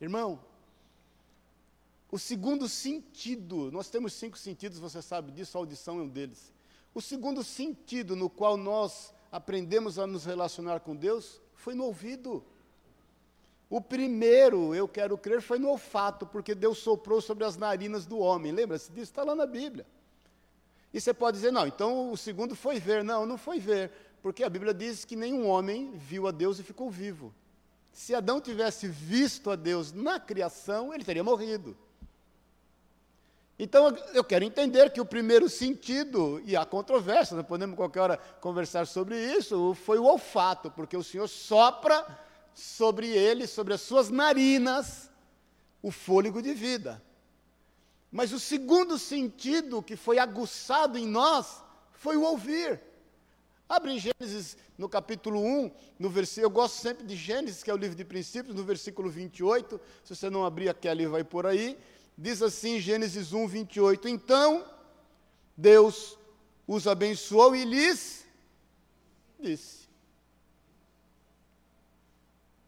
[0.00, 0.40] Irmão,
[2.12, 6.52] o segundo sentido, nós temos cinco sentidos, você sabe disso, a audição é um deles.
[6.94, 12.44] O segundo sentido no qual nós aprendemos a nos relacionar com Deus foi no ouvido.
[13.70, 18.18] O primeiro, eu quero crer, foi no olfato, porque Deus soprou sobre as narinas do
[18.18, 18.52] homem.
[18.52, 19.10] Lembra-se disso?
[19.10, 19.86] Está lá na Bíblia.
[20.92, 23.02] E você pode dizer, não, então o segundo foi ver.
[23.02, 23.90] Não, não foi ver.
[24.20, 27.34] Porque a Bíblia diz que nenhum homem viu a Deus e ficou vivo.
[27.90, 31.74] Se Adão tivesse visto a Deus na criação, ele teria morrido.
[33.64, 38.88] Então eu quero entender que o primeiro sentido, e há controvérsia, podemos qualquer hora conversar
[38.88, 42.04] sobre isso, foi o olfato, porque o Senhor sopra
[42.52, 45.08] sobre ele, sobre as suas narinas,
[45.80, 47.00] o fôlego de vida.
[48.10, 52.80] Mas o segundo sentido que foi aguçado em nós foi o ouvir.
[53.68, 55.70] Abre em Gênesis, no capítulo 1,
[56.00, 59.08] no versículo, eu gosto sempre de Gênesis, que é o livro de princípios, no versículo
[59.08, 61.78] 28, se você não abrir aquele, vai por aí,
[62.16, 64.64] diz assim, Gênesis 1, 28, então,
[65.56, 66.18] Deus
[66.66, 68.26] os abençoou e lhes
[69.38, 69.88] disse.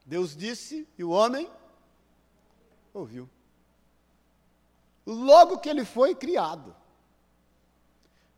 [0.04, 1.50] Deus disse e o homem
[2.92, 3.28] ouviu.
[5.06, 6.74] Logo que ele foi criado,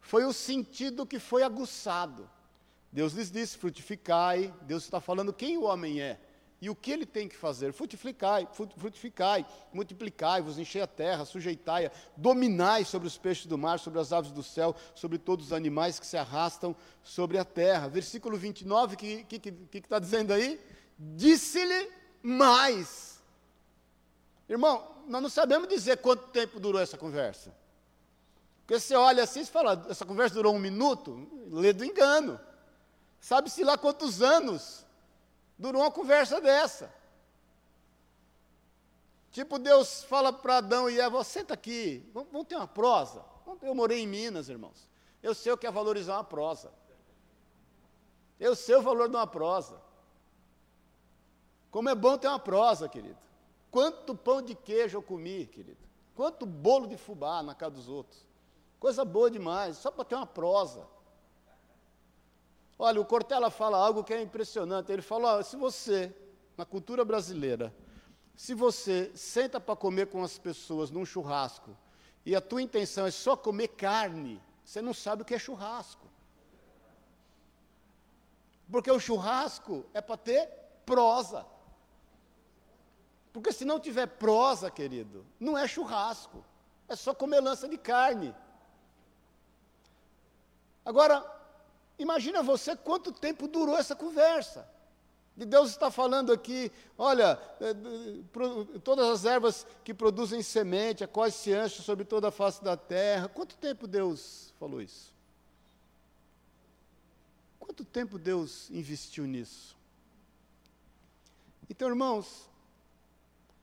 [0.01, 2.29] foi o sentido que foi aguçado.
[2.92, 4.55] Deus lhes disse: frutificai.
[4.62, 6.21] Deus está falando quem o homem é.
[6.61, 7.73] E o que ele tem que fazer?
[7.73, 14.01] Frutificai, frutificai, multiplicai, vos enchei a terra, sujeitai-a, dominai sobre os peixes do mar, sobre
[14.01, 17.88] as aves do céu, sobre todos os animais que se arrastam sobre a terra.
[17.88, 20.59] Versículo 29, o que está que, que, que tá dizendo aí?
[20.99, 21.90] Disse-lhe
[22.23, 23.21] mais.
[24.49, 27.55] Irmão, nós não sabemos dizer quanto tempo durou essa conversa.
[28.61, 32.40] Porque você olha assim e fala, essa conversa durou um minuto, lê do engano.
[33.21, 34.86] Sabe-se lá quantos anos
[35.59, 36.92] durou uma conversa dessa.
[39.31, 43.25] Tipo, Deus fala para Adão e Eva, senta aqui, vamos, vamos ter uma prosa.
[43.62, 44.88] Eu morei em Minas, irmãos.
[45.23, 46.73] Eu sei o que é valorizar uma prosa.
[48.38, 49.81] Eu sei o valor de uma prosa.
[51.71, 53.19] Como é bom ter uma prosa, querido.
[53.71, 55.79] Quanto pão de queijo eu comi, querido.
[56.14, 58.27] Quanto bolo de fubá na casa dos outros.
[58.81, 60.88] Coisa boa demais, só para ter uma prosa.
[62.79, 64.93] Olha, o Cortella fala algo que é impressionante.
[64.93, 66.15] Ele fala: se você,
[66.57, 67.75] na cultura brasileira,
[68.37, 71.77] se você senta para comer com as pessoas num churrasco
[72.25, 76.07] e a tua intenção é só comer carne, você não sabe o que é churrasco.
[78.71, 80.47] Porque o churrasco é para ter
[80.85, 81.47] prosa.
[83.33, 86.45] Porque se não tiver prosa, querido, não é churrasco.
[86.89, 88.35] É só comer lança de carne.
[90.85, 91.36] Agora,
[91.99, 94.69] imagina você quanto tempo durou essa conversa.
[95.37, 97.75] E Deus está falando aqui, olha, é,
[98.83, 102.77] todas as ervas que produzem semente, a quais se ancha sobre toda a face da
[102.77, 103.29] terra.
[103.29, 105.13] Quanto tempo Deus falou isso?
[107.61, 109.77] Quanto tempo Deus investiu nisso?
[111.69, 112.49] Então, irmãos,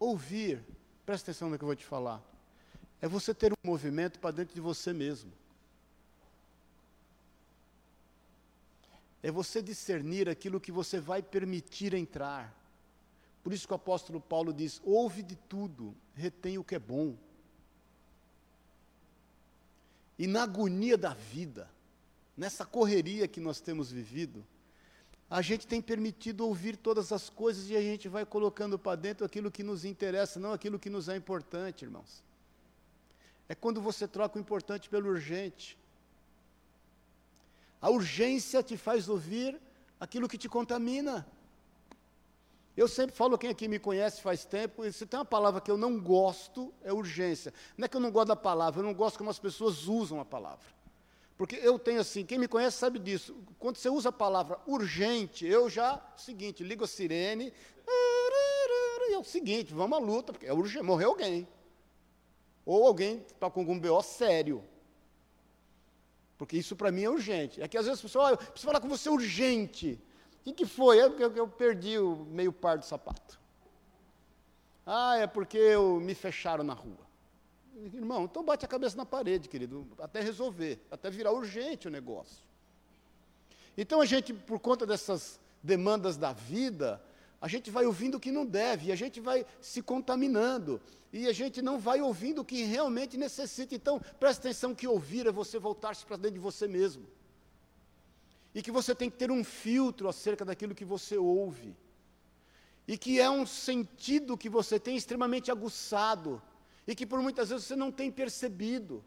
[0.03, 0.61] Ouvir,
[1.05, 2.21] presta atenção no que eu vou te falar,
[3.01, 5.31] é você ter um movimento para dentro de você mesmo.
[9.23, 12.53] É você discernir aquilo que você vai permitir entrar.
[13.41, 17.15] Por isso que o apóstolo Paulo diz: ouve de tudo, retém o que é bom.
[20.19, 21.69] E na agonia da vida,
[22.37, 24.45] nessa correria que nós temos vivido,
[25.29, 29.25] a gente tem permitido ouvir todas as coisas e a gente vai colocando para dentro
[29.25, 32.21] aquilo que nos interessa, não aquilo que nos é importante, irmãos.
[33.49, 35.77] É quando você troca o importante pelo urgente.
[37.83, 39.59] A urgência te faz ouvir
[39.99, 41.27] aquilo que te contamina.
[42.77, 45.75] Eu sempre falo, quem aqui me conhece faz tempo, se tem uma palavra que eu
[45.75, 47.53] não gosto, é urgência.
[47.77, 50.21] Não é que eu não gosto da palavra, eu não gosto como as pessoas usam
[50.21, 50.65] a palavra.
[51.37, 53.35] Porque eu tenho assim, quem me conhece sabe disso.
[53.59, 57.51] Quando você usa a palavra urgente, eu já, seguinte, ligo a sirene,
[59.09, 61.45] e é o seguinte, vamos à luta, porque é urgente, morreu alguém.
[62.65, 64.63] Ou alguém está com algum BO sério.
[66.43, 67.61] Porque isso para mim é urgente.
[67.61, 69.97] É que às vezes a pessoa, oh, eu preciso falar com você urgente.
[70.41, 70.99] O que, que foi?
[70.99, 73.39] É porque eu, eu perdi o meio par do sapato.
[74.85, 77.07] Ah, é porque eu, me fecharam na rua.
[77.93, 82.43] Irmão, então bate a cabeça na parede, querido, até resolver, até virar urgente o negócio.
[83.77, 87.01] Então a gente, por conta dessas demandas da vida,
[87.43, 90.79] a gente vai ouvindo o que não deve, e a gente vai se contaminando,
[91.11, 93.75] e a gente não vai ouvindo o que realmente necessita.
[93.75, 97.05] Então, preste atenção que ouvir é você voltar-se para dentro de você mesmo.
[98.55, 101.75] E que você tem que ter um filtro acerca daquilo que você ouve.
[102.87, 106.41] E que é um sentido que você tem extremamente aguçado
[106.87, 109.03] e que por muitas vezes você não tem percebido.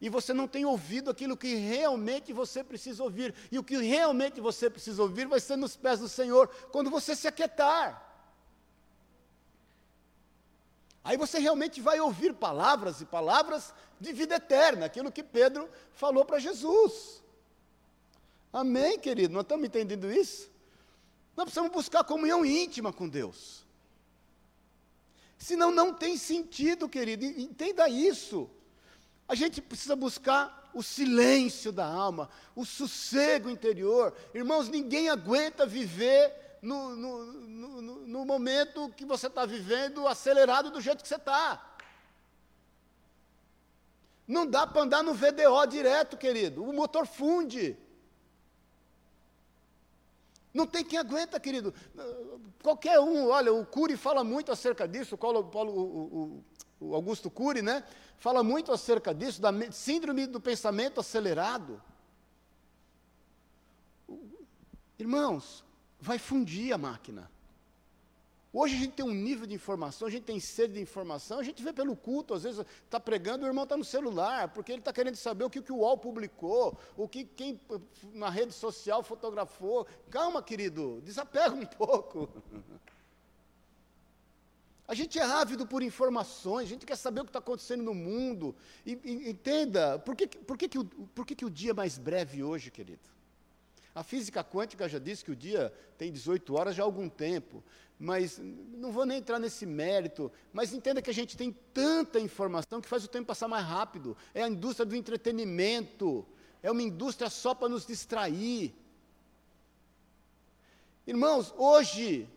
[0.00, 3.34] E você não tem ouvido aquilo que realmente você precisa ouvir.
[3.50, 7.16] E o que realmente você precisa ouvir vai ser nos pés do Senhor, quando você
[7.16, 8.02] se aquietar.
[11.02, 16.24] Aí você realmente vai ouvir palavras e palavras de vida eterna, aquilo que Pedro falou
[16.24, 17.22] para Jesus.
[18.52, 19.32] Amém, querido?
[19.32, 20.50] Nós estamos entendendo isso?
[21.36, 23.64] Nós precisamos buscar comunhão íntima com Deus.
[25.38, 27.24] Senão não tem sentido, querido.
[27.24, 28.50] Entenda isso.
[29.28, 34.14] A gente precisa buscar o silêncio da alma, o sossego interior.
[34.34, 40.80] Irmãos, ninguém aguenta viver no, no, no, no momento que você está vivendo acelerado do
[40.80, 41.76] jeito que você está.
[44.26, 46.64] Não dá para andar no VDO direto, querido.
[46.64, 47.76] O motor funde.
[50.52, 51.72] Não tem quem aguenta, querido.
[52.62, 56.42] Qualquer um, olha, o Cury fala muito acerca disso, o, Paulo, o,
[56.80, 57.84] o, o Augusto Cury, né?
[58.18, 61.82] Fala muito acerca disso, da síndrome do pensamento acelerado.
[64.98, 65.64] Irmãos,
[66.00, 67.30] vai fundir a máquina.
[68.58, 71.42] Hoje a gente tem um nível de informação, a gente tem sede de informação, a
[71.42, 74.78] gente vê pelo culto, às vezes está pregando, o irmão está no celular, porque ele
[74.78, 77.60] está querendo saber o que, que o UOL publicou, o que quem
[78.14, 79.86] na rede social fotografou.
[80.08, 82.30] Calma, querido, desapega um pouco.
[84.88, 87.94] A gente é ávido por informações, a gente quer saber o que está acontecendo no
[87.94, 88.54] mundo.
[88.84, 91.74] E, e, entenda, por, que, por, que, que, o, por que, que o dia é
[91.74, 93.16] mais breve hoje, querido?
[93.92, 97.64] A física quântica já disse que o dia tem 18 horas já há algum tempo,
[97.98, 100.30] mas não vou nem entrar nesse mérito.
[100.52, 104.16] Mas entenda que a gente tem tanta informação que faz o tempo passar mais rápido.
[104.34, 106.24] É a indústria do entretenimento,
[106.62, 108.72] é uma indústria só para nos distrair.
[111.06, 112.28] Irmãos, hoje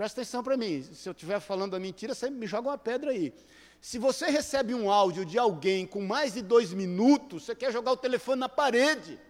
[0.00, 0.82] Presta atenção para mim.
[0.82, 3.34] Se eu estiver falando a mentira, você me joga uma pedra aí.
[3.82, 7.92] Se você recebe um áudio de alguém com mais de dois minutos, você quer jogar
[7.92, 9.20] o telefone na parede.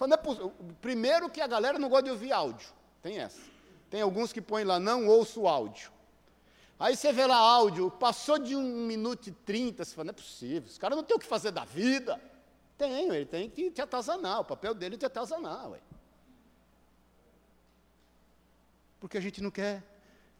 [0.00, 2.66] É Primeiro que a galera não gosta de ouvir áudio.
[3.02, 3.42] Tem essa.
[3.90, 5.92] Tem alguns que põem lá, não ouço áudio.
[6.80, 10.14] Aí você vê lá áudio, passou de um minuto e trinta, você fala, não é
[10.14, 12.18] possível, esse cara não tem o que fazer da vida.
[12.78, 15.78] Tem, ele tem que te atazanar, o papel dele é te atazanar, ué.
[19.00, 19.82] Porque a gente não quer,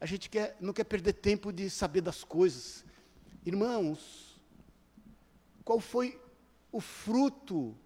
[0.01, 2.85] a gente quer, não quer perder tempo de saber das coisas.
[3.45, 4.41] Irmãos,
[5.65, 6.21] qual foi
[6.73, 7.77] o fruto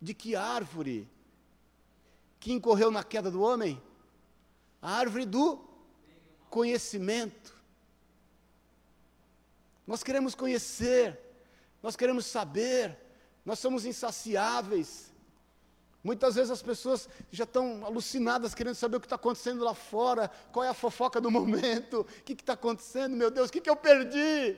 [0.00, 1.08] de que árvore
[2.38, 3.80] que incorreu na queda do homem?
[4.80, 5.64] A árvore do
[6.48, 7.54] conhecimento.
[9.86, 11.18] Nós queremos conhecer,
[11.82, 12.96] nós queremos saber,
[13.44, 15.09] nós somos insaciáveis.
[16.02, 20.30] Muitas vezes as pessoas já estão alucinadas querendo saber o que está acontecendo lá fora,
[20.50, 23.68] qual é a fofoca do momento, o que está acontecendo, meu Deus, o que, que
[23.68, 24.56] eu perdi?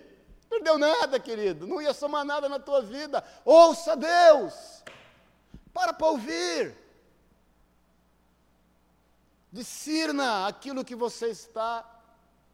[0.48, 3.24] Perdeu nada, querido, não ia somar nada na tua vida.
[3.44, 4.84] Ouça Deus,
[5.72, 6.76] para para ouvir,
[9.50, 11.88] discirna aquilo que você está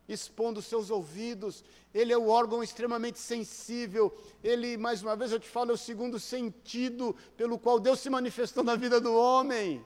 [0.09, 1.63] expondo os seus ouvidos,
[1.95, 5.79] ele é o órgão extremamente sensível, ele, mais uma vez eu te falo, é o
[5.79, 9.85] segundo sentido pelo qual Deus se manifestou na vida do homem.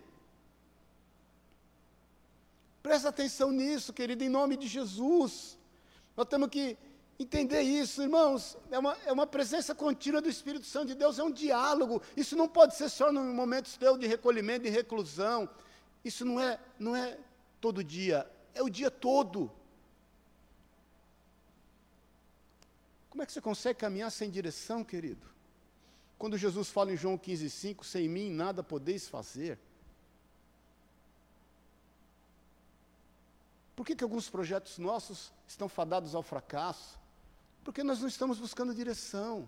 [2.82, 5.56] Presta atenção nisso, querido, em nome de Jesus.
[6.16, 6.76] Nós temos que
[7.18, 8.56] entender isso, irmãos.
[8.70, 12.02] É uma, é uma presença contínua do Espírito Santo de Deus, é um diálogo.
[12.16, 15.48] Isso não pode ser só no momento seu de recolhimento, de reclusão.
[16.04, 17.16] Isso não é, não é
[17.60, 19.50] todo dia, é o dia todo.
[23.12, 25.26] Como é que você consegue caminhar sem direção, querido?
[26.16, 29.58] Quando Jesus fala em João 15,5, sem mim nada podeis fazer.
[33.76, 36.98] Por que, que alguns projetos nossos estão fadados ao fracasso?
[37.62, 39.46] Porque nós não estamos buscando direção.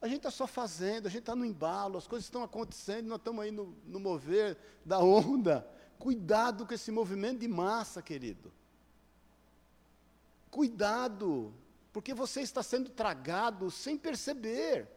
[0.00, 3.18] A gente está só fazendo, a gente está no embalo, as coisas estão acontecendo, nós
[3.18, 5.70] estamos aí no, no mover da onda.
[5.98, 8.50] Cuidado com esse movimento de massa, querido.
[10.50, 11.52] Cuidado
[11.94, 14.88] porque você está sendo tragado sem perceber.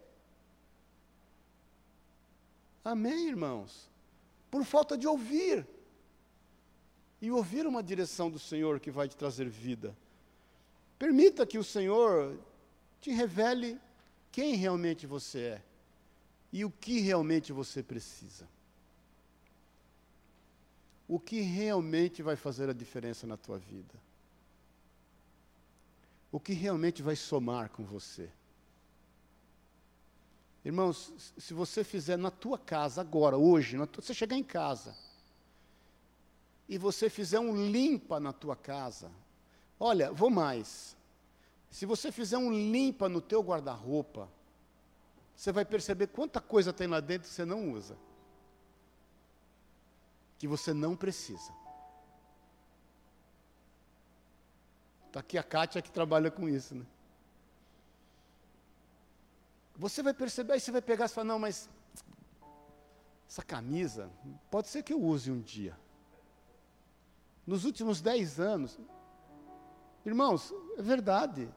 [2.83, 3.87] Amém, irmãos?
[4.49, 5.67] Por falta de ouvir.
[7.21, 9.95] E ouvir uma direção do Senhor que vai te trazer vida.
[10.97, 12.35] Permita que o Senhor
[12.99, 13.79] te revele
[14.31, 15.61] quem realmente você é
[16.51, 18.49] e o que realmente você precisa.
[21.07, 24.06] O que realmente vai fazer a diferença na tua vida
[26.37, 28.29] o que realmente vai somar com você.
[30.63, 34.95] Irmãos, se você fizer na tua casa agora, hoje, tua, você chegar em casa
[36.69, 39.09] e você fizer um limpa na tua casa,
[39.79, 40.95] olha, vou mais.
[41.71, 44.29] Se você fizer um limpa no teu guarda-roupa,
[45.35, 47.97] você vai perceber quanta coisa tem lá dentro que você não usa.
[50.37, 51.51] Que você não precisa.
[55.17, 56.75] Está aqui a Kátia que trabalha com isso.
[56.75, 56.85] Né?
[59.75, 61.67] Você vai perceber, aí você vai pegar e falar, não, mas
[63.27, 64.11] essa camisa,
[64.51, 65.75] pode ser que eu use um dia.
[67.47, 68.79] Nos últimos dez anos,
[70.05, 71.49] irmãos, é verdade.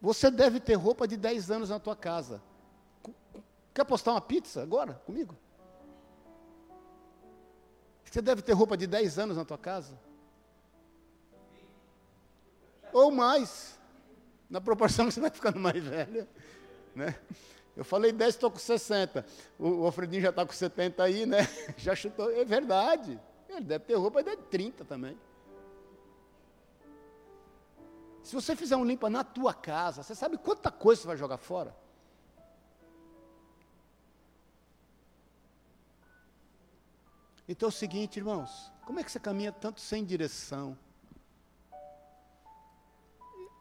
[0.00, 2.42] Você deve ter roupa de dez anos na tua casa.
[3.74, 5.36] Quer postar uma pizza agora comigo?
[8.02, 10.07] Você deve ter roupa de dez anos na tua casa
[12.92, 13.78] ou mais,
[14.48, 16.26] na proporção que você vai ficando mais velho.
[16.94, 17.14] Né?
[17.76, 19.24] Eu falei 10, estou com 60.
[19.58, 21.46] O, o Alfredinho já está com 70 aí, né?
[21.78, 22.30] Já chutou.
[22.30, 23.20] É verdade.
[23.48, 25.16] Ele deve ter roupa de 30 também.
[28.22, 31.38] Se você fizer um limpa na tua casa, você sabe quanta coisa você vai jogar
[31.38, 31.74] fora?
[37.48, 40.76] Então é o seguinte, irmãos, como é que você caminha tanto sem direção?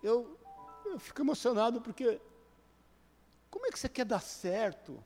[0.08, 0.40] Eu,
[0.86, 2.20] eu fico emocionado porque
[3.50, 5.04] como é que você quer dar certo?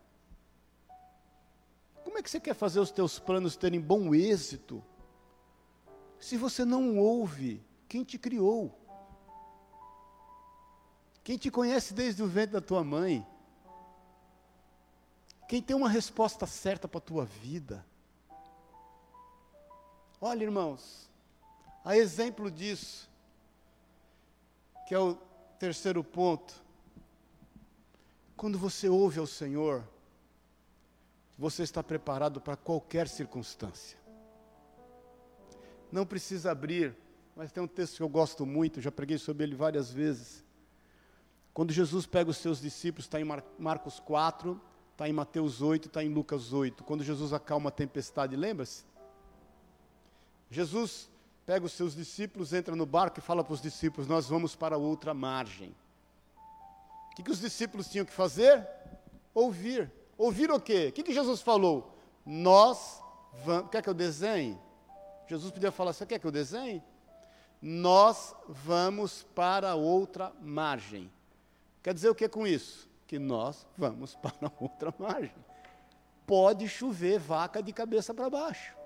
[2.03, 4.83] Como é que você quer fazer os teus planos terem bom êxito?
[6.19, 8.77] Se você não ouve quem te criou,
[11.23, 13.25] quem te conhece desde o ventre da tua mãe,
[15.47, 17.85] quem tem uma resposta certa para a tua vida.
[20.19, 21.09] Olha, irmãos,
[21.83, 23.10] a exemplo disso,
[24.91, 25.15] que é o
[25.57, 26.53] terceiro ponto,
[28.35, 29.87] quando você ouve ao Senhor,
[31.37, 33.97] você está preparado para qualquer circunstância.
[35.89, 36.93] Não precisa abrir,
[37.37, 40.43] mas tem um texto que eu gosto muito, já preguei sobre ele várias vezes.
[41.53, 43.25] Quando Jesus pega os seus discípulos, está em
[43.57, 44.59] Marcos 4,
[44.91, 46.83] está em Mateus 8, está em Lucas 8.
[46.83, 48.83] Quando Jesus acalma a tempestade, lembra-se?
[50.49, 51.09] Jesus
[51.45, 54.77] pega os seus discípulos, entra no barco e fala para os discípulos: Nós vamos para
[54.77, 55.75] outra margem.
[57.11, 58.65] O que, que os discípulos tinham que fazer?
[59.33, 59.91] Ouvir.
[60.17, 60.87] Ouvir o quê?
[60.89, 61.97] O que, que Jesus falou?
[62.25, 63.01] Nós
[63.43, 63.69] vamos.
[63.69, 64.57] Quer que eu desenhe?
[65.27, 66.81] Jesus podia falar: Você quer que eu desenhe?
[67.61, 71.11] Nós vamos para outra margem.
[71.83, 72.89] Quer dizer o que com isso?
[73.07, 75.35] Que nós vamos para outra margem.
[76.25, 78.80] Pode chover vaca de cabeça para baixo.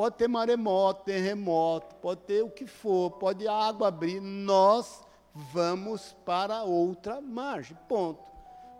[0.00, 4.18] Pode ter maremoto, terremoto, pode ter o que for, pode a água abrir.
[4.18, 7.76] Nós vamos para outra margem.
[7.86, 8.24] Ponto.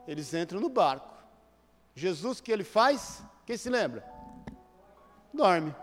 [0.08, 1.14] Eles entram no barco.
[1.94, 3.22] Jesus, o que ele faz?
[3.44, 4.02] Quem se lembra?
[5.30, 5.74] Dorme.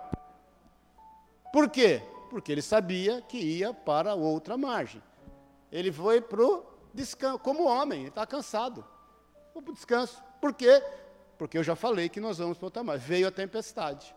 [1.53, 2.01] Por quê?
[2.31, 5.03] Porque ele sabia que ia para outra margem.
[5.71, 6.65] Ele foi para o
[6.95, 8.83] descanso, como homem, ele está cansado.
[9.53, 10.19] Foi para o descanso.
[10.41, 10.81] Por quê?
[11.37, 13.07] Porque eu já falei que nós vamos para outra margem.
[13.07, 14.15] Veio a tempestade.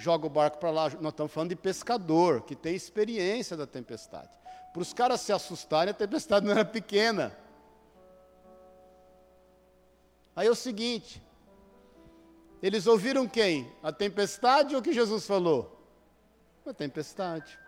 [0.00, 0.88] Joga o barco para lá.
[1.00, 4.30] Nós estamos falando de pescador, que tem experiência da tempestade.
[4.72, 7.36] Para os caras se assustarem, a tempestade não era pequena.
[10.34, 11.22] Aí é o seguinte:
[12.62, 13.70] eles ouviram quem?
[13.82, 15.78] A tempestade ou o que Jesus falou?
[16.64, 17.58] A tempestade.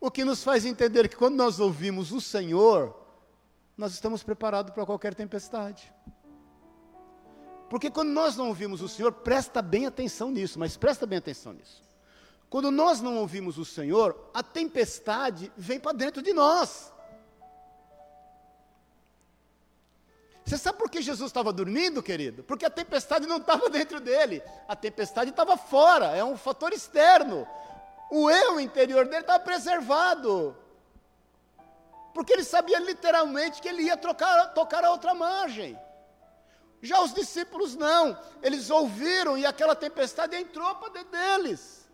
[0.00, 2.96] O que nos faz entender que quando nós ouvimos o Senhor,
[3.76, 5.92] nós estamos preparados para qualquer tempestade.
[7.68, 11.52] Porque quando nós não ouvimos o Senhor, presta bem atenção nisso, mas presta bem atenção
[11.52, 11.82] nisso.
[12.48, 16.92] Quando nós não ouvimos o Senhor, a tempestade vem para dentro de nós.
[20.44, 22.42] Você sabe por que Jesus estava dormindo, querido?
[22.42, 27.46] Porque a tempestade não estava dentro dele, a tempestade estava fora, é um fator externo.
[28.10, 30.56] O eu interior dele estava preservado.
[32.14, 35.78] Porque ele sabia literalmente que ele ia trocar, tocar a outra margem.
[36.80, 41.88] Já os discípulos não, eles ouviram e aquela tempestade entrou para dentro deles.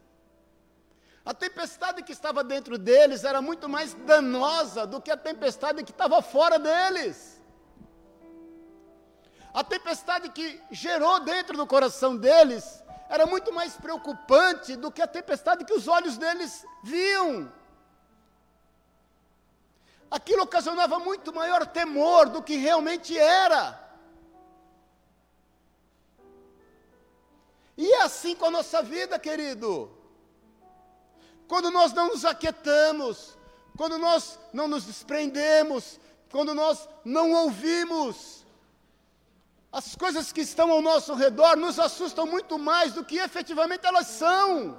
[1.25, 5.91] A tempestade que estava dentro deles era muito mais danosa do que a tempestade que
[5.91, 7.41] estava fora deles.
[9.55, 15.07] A tempestade que gerou dentro do coração deles era muito mais preocupante do que a
[15.07, 17.51] tempestade que os olhos deles viam.
[20.11, 23.84] Aquilo ocasionava muito maior temor do que realmente era.
[27.77, 29.91] E é assim com a nossa vida, querido.
[31.49, 33.37] Quando nós não nos aquietamos,
[33.77, 35.99] quando nós não nos desprendemos,
[36.31, 38.45] quando nós não ouvimos,
[39.73, 44.07] as coisas que estão ao nosso redor nos assustam muito mais do que efetivamente elas
[44.07, 44.79] são.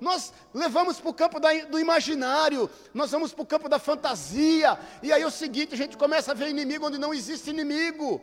[0.00, 4.78] Nós levamos para o campo da, do imaginário, nós vamos para o campo da fantasia,
[5.00, 8.20] e aí é o seguinte: a gente começa a ver inimigo onde não existe inimigo.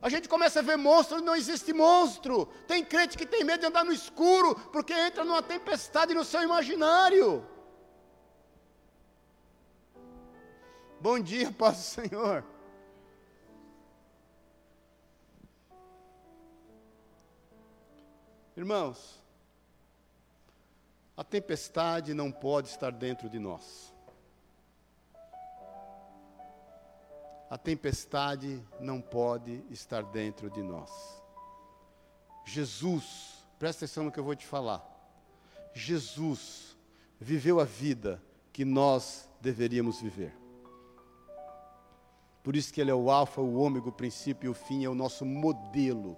[0.00, 2.46] A gente começa a ver monstro não existe monstro.
[2.66, 6.42] Tem crente que tem medo de andar no escuro, porque entra numa tempestade no seu
[6.42, 7.46] imaginário.
[11.00, 12.44] Bom dia, paz do Senhor.
[18.56, 19.22] Irmãos,
[21.16, 23.95] a tempestade não pode estar dentro de nós.
[27.48, 30.90] A tempestade não pode estar dentro de nós.
[32.44, 34.84] Jesus, presta atenção no que eu vou te falar.
[35.72, 36.76] Jesus
[37.20, 38.22] viveu a vida
[38.52, 40.34] que nós deveríamos viver.
[42.42, 44.88] Por isso que ele é o alfa, o ômega, o princípio e o fim, é
[44.88, 46.16] o nosso modelo.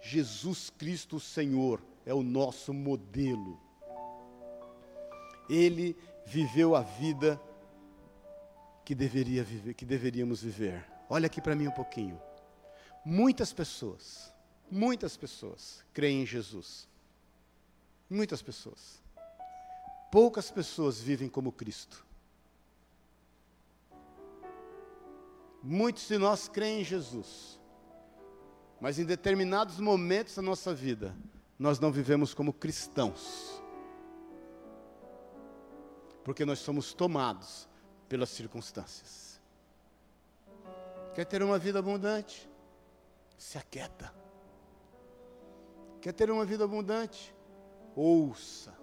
[0.00, 3.58] Jesus Cristo Senhor é o nosso modelo.
[5.48, 7.51] Ele viveu a vida que,
[8.94, 10.84] deveria viver, que deveríamos viver.
[11.08, 12.20] Olha aqui para mim um pouquinho.
[13.04, 14.32] Muitas pessoas,
[14.70, 16.88] muitas pessoas creem em Jesus.
[18.10, 19.02] Muitas pessoas.
[20.10, 22.04] Poucas pessoas vivem como Cristo.
[25.62, 27.60] Muitos de nós creem em Jesus,
[28.80, 31.16] mas em determinados momentos da nossa vida,
[31.56, 33.62] nós não vivemos como cristãos.
[36.24, 37.68] Porque nós somos tomados
[38.12, 39.40] pelas circunstâncias.
[41.14, 42.46] Quer ter uma vida abundante?
[43.38, 44.14] Se aquieta.
[45.98, 47.34] Quer ter uma vida abundante?
[47.96, 48.76] Ouça.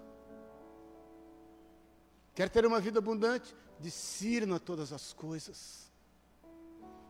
[2.34, 3.56] Quer ter uma vida abundante?
[3.80, 5.92] Discirna todas as coisas.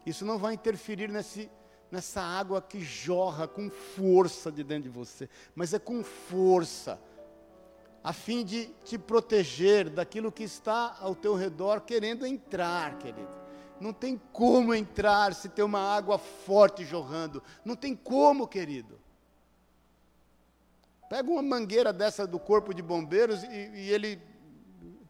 [0.06, 1.50] Isso não vai interferir nesse,
[1.90, 7.00] nessa água que jorra com força de dentro de você, mas é com força,
[8.04, 13.38] a fim de te proteger daquilo que está ao teu redor querendo entrar, querido.
[13.80, 17.42] Não tem como entrar se tem uma água forte jorrando.
[17.64, 19.00] Não tem como, querido.
[21.10, 24.22] Pega uma mangueira dessa do corpo de bombeiros e, e ele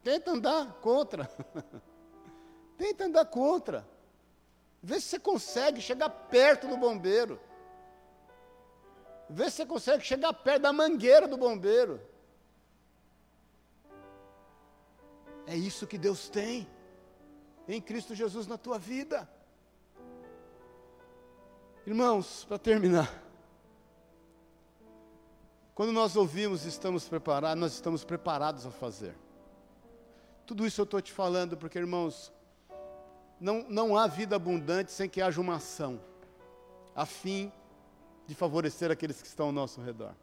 [0.02, 1.30] tenta andar contra.
[2.78, 3.86] tenta andar contra.
[4.82, 7.40] Vê se você consegue chegar perto do bombeiro.
[9.28, 12.00] Vê se você consegue chegar perto da mangueira do bombeiro.
[15.50, 16.64] É isso que Deus tem
[17.66, 19.28] em Cristo Jesus na tua vida.
[21.84, 23.20] Irmãos, para terminar,
[25.74, 29.12] quando nós ouvimos estamos preparados, nós estamos preparados a fazer.
[30.46, 32.32] Tudo isso eu estou te falando porque, irmãos,
[33.40, 36.00] não, não há vida abundante sem que haja uma ação,
[36.94, 37.50] a fim
[38.24, 40.14] de favorecer aqueles que estão ao nosso redor.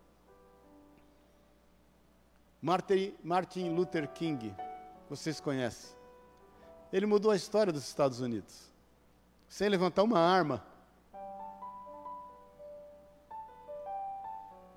[2.61, 4.55] Martin, Martin Luther King,
[5.09, 5.95] vocês conhecem.
[6.91, 8.71] Ele mudou a história dos Estados Unidos,
[9.47, 10.63] sem levantar uma arma,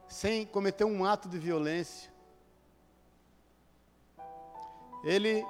[0.09, 2.11] sem cometer um ato de violência.
[5.05, 5.45] Ele,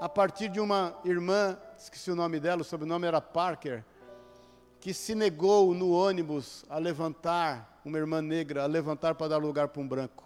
[0.00, 3.84] a partir de uma irmã esqueci o nome dela, o sobrenome era Parker,
[4.80, 9.68] que se negou no ônibus a levantar, uma irmã negra, a levantar para dar lugar
[9.68, 10.23] para um branco.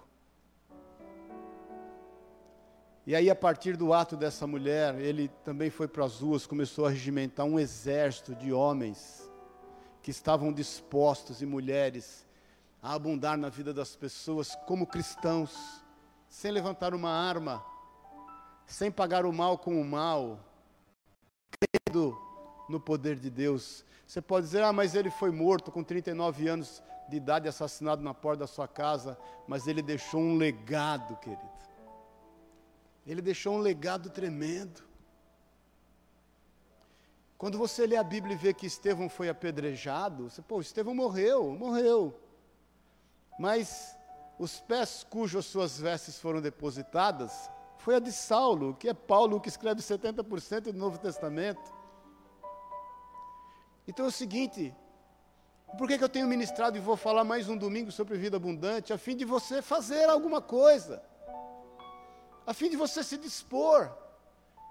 [3.09, 6.84] E aí, a partir do ato dessa mulher, ele também foi para as ruas, começou
[6.84, 9.26] a regimentar um exército de homens
[10.02, 12.26] que estavam dispostos e mulheres
[12.82, 15.82] a abundar na vida das pessoas como cristãos,
[16.28, 17.64] sem levantar uma arma,
[18.66, 20.38] sem pagar o mal com o mal,
[21.59, 22.14] crendo
[22.68, 23.86] no poder de Deus.
[24.06, 28.12] Você pode dizer, ah, mas ele foi morto com 39 anos de idade, assassinado na
[28.12, 31.68] porta da sua casa, mas ele deixou um legado, querido.
[33.09, 34.82] Ele deixou um legado tremendo.
[37.38, 41.54] Quando você lê a Bíblia e vê que Estevão foi apedrejado, você, pô, Estevão morreu,
[41.54, 42.20] morreu.
[43.38, 43.96] Mas
[44.38, 49.48] os pés cujas suas vestes foram depositadas foi a de Saulo, que é Paulo que
[49.48, 51.72] escreve 70% do Novo Testamento.
[53.86, 54.76] Então é o seguinte,
[55.78, 58.92] por que, que eu tenho ministrado e vou falar mais um domingo sobre vida abundante?
[58.92, 61.02] A fim de você fazer alguma coisa,
[62.49, 63.90] a fim de você se dispor,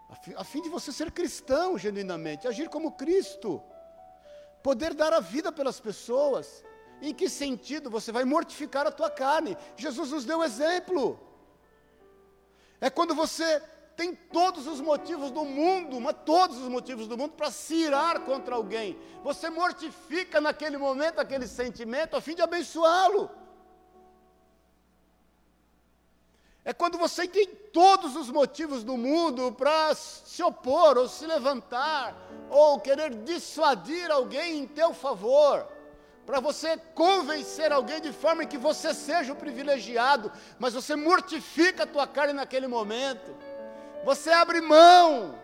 [0.10, 3.62] a fim, a fim de você ser cristão genuinamente, agir como Cristo,
[4.64, 6.64] poder dar a vida pelas pessoas.
[7.00, 9.56] Em que sentido você vai mortificar a tua carne?
[9.76, 11.20] Jesus nos deu exemplo.
[12.82, 13.62] É quando você
[13.96, 18.22] tem todos os motivos do mundo, mas todos os motivos do mundo para se irar
[18.22, 18.98] contra alguém.
[19.24, 23.30] Você mortifica naquele momento aquele sentimento a fim de abençoá-lo.
[26.68, 32.14] É quando você tem todos os motivos do mundo para se opor, ou se levantar,
[32.50, 35.66] ou querer dissuadir alguém em teu favor
[36.26, 41.88] para você convencer alguém de forma que você seja o privilegiado, mas você mortifica a
[41.88, 43.34] tua carne naquele momento.
[44.04, 45.40] Você abre mão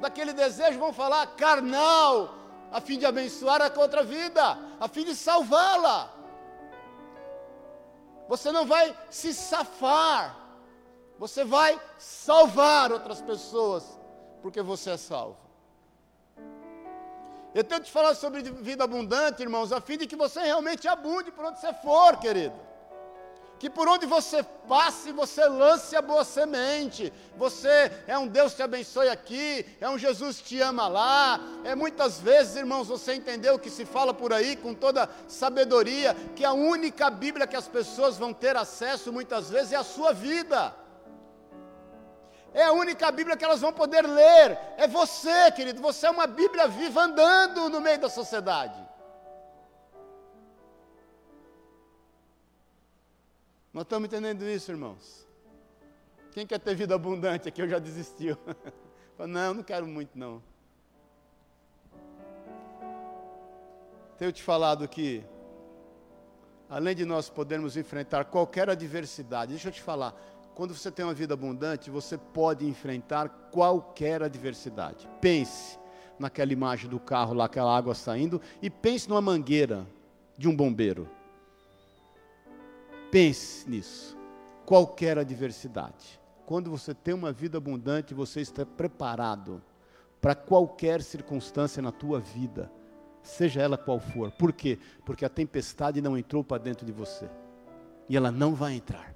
[0.00, 2.34] daquele desejo, vamos falar, carnal,
[2.72, 6.10] a fim de abençoar a outra vida, a fim de salvá-la.
[8.26, 10.41] Você não vai se safar,
[11.22, 13.84] você vai salvar outras pessoas,
[14.42, 15.36] porque você é salvo.
[17.54, 20.88] Eu tenho que te falar sobre vida abundante, irmãos, a fim de que você realmente
[20.88, 22.56] abunde por onde você for, querido.
[23.60, 27.12] Que por onde você passe, você lance a boa semente.
[27.36, 31.38] Você é um Deus que te abençoe aqui, é um Jesus que te ama lá.
[31.62, 36.16] É muitas vezes, irmãos, você entendeu o que se fala por aí com toda sabedoria,
[36.34, 40.12] que a única Bíblia que as pessoas vão ter acesso muitas vezes é a sua
[40.12, 40.81] vida.
[42.54, 44.58] É a única Bíblia que elas vão poder ler.
[44.76, 45.80] É você, querido.
[45.80, 48.80] Você é uma Bíblia viva andando no meio da sociedade.
[53.72, 55.26] Nós estamos entendendo isso, irmãos.
[56.32, 58.36] Quem quer ter vida abundante aqui, eu já desistiu.
[59.18, 60.42] não, não quero muito não.
[64.18, 65.24] Tenho te falado que
[66.68, 70.14] além de nós podermos enfrentar qualquer adversidade, deixa eu te falar,
[70.54, 75.08] quando você tem uma vida abundante, você pode enfrentar qualquer adversidade.
[75.20, 75.78] Pense
[76.18, 79.86] naquela imagem do carro lá, aquela água saindo, e pense numa mangueira
[80.36, 81.08] de um bombeiro.
[83.10, 84.16] Pense nisso.
[84.64, 86.20] Qualquer adversidade.
[86.46, 89.62] Quando você tem uma vida abundante, você está preparado
[90.20, 92.70] para qualquer circunstância na tua vida,
[93.22, 94.30] seja ela qual for.
[94.30, 94.78] Por quê?
[95.04, 97.28] Porque a tempestade não entrou para dentro de você.
[98.08, 99.11] E ela não vai entrar.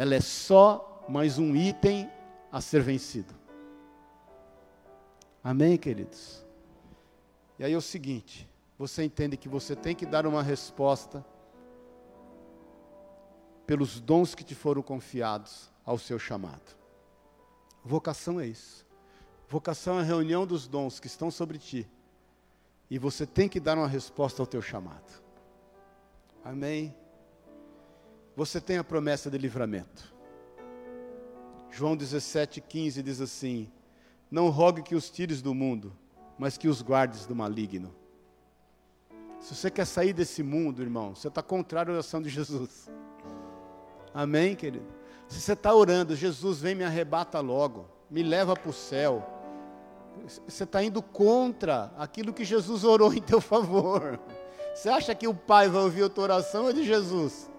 [0.00, 2.10] Ela é só mais um item
[2.50, 3.34] a ser vencido.
[5.44, 6.42] Amém, queridos?
[7.58, 8.48] E aí é o seguinte:
[8.78, 11.22] você entende que você tem que dar uma resposta
[13.66, 16.74] pelos dons que te foram confiados ao seu chamado.
[17.84, 18.86] Vocação é isso.
[19.50, 21.86] Vocação é a reunião dos dons que estão sobre ti.
[22.88, 25.22] E você tem que dar uma resposta ao teu chamado.
[26.42, 26.96] Amém?
[28.36, 30.14] Você tem a promessa de livramento.
[31.70, 33.70] João 17,15 diz assim:
[34.30, 35.96] Não rogue que os tires do mundo,
[36.38, 37.94] mas que os guardes do maligno.
[39.40, 42.90] Se você quer sair desse mundo, irmão, você está contrário à oração de Jesus.
[44.12, 44.86] Amém, querido?
[45.28, 49.40] Se você está orando, Jesus vem me arrebata logo, me leva para o céu
[50.46, 54.18] você está indo contra aquilo que Jesus orou em teu favor.
[54.74, 57.49] Você acha que o Pai vai ouvir a tua oração é de Jesus?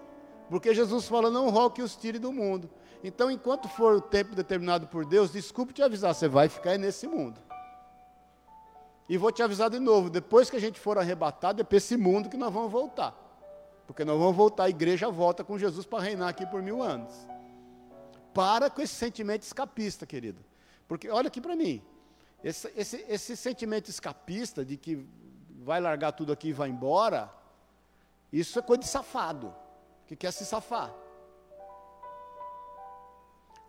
[0.52, 2.68] Porque Jesus fala, não rogue que os tire do mundo.
[3.02, 7.06] Então, enquanto for o tempo determinado por Deus, desculpe te avisar, você vai ficar nesse
[7.06, 7.40] mundo.
[9.08, 11.96] E vou te avisar de novo, depois que a gente for arrebatado, é para esse
[11.96, 13.16] mundo que nós vamos voltar.
[13.86, 17.14] Porque nós vamos voltar, a igreja volta com Jesus para reinar aqui por mil anos.
[18.34, 20.44] Para com esse sentimento escapista, querido.
[20.86, 21.82] Porque olha aqui para mim,
[22.44, 25.02] esse, esse, esse sentimento escapista de que
[25.62, 27.32] vai largar tudo aqui e vai embora,
[28.30, 29.61] isso é coisa de safado,
[30.06, 30.92] que quer se safar.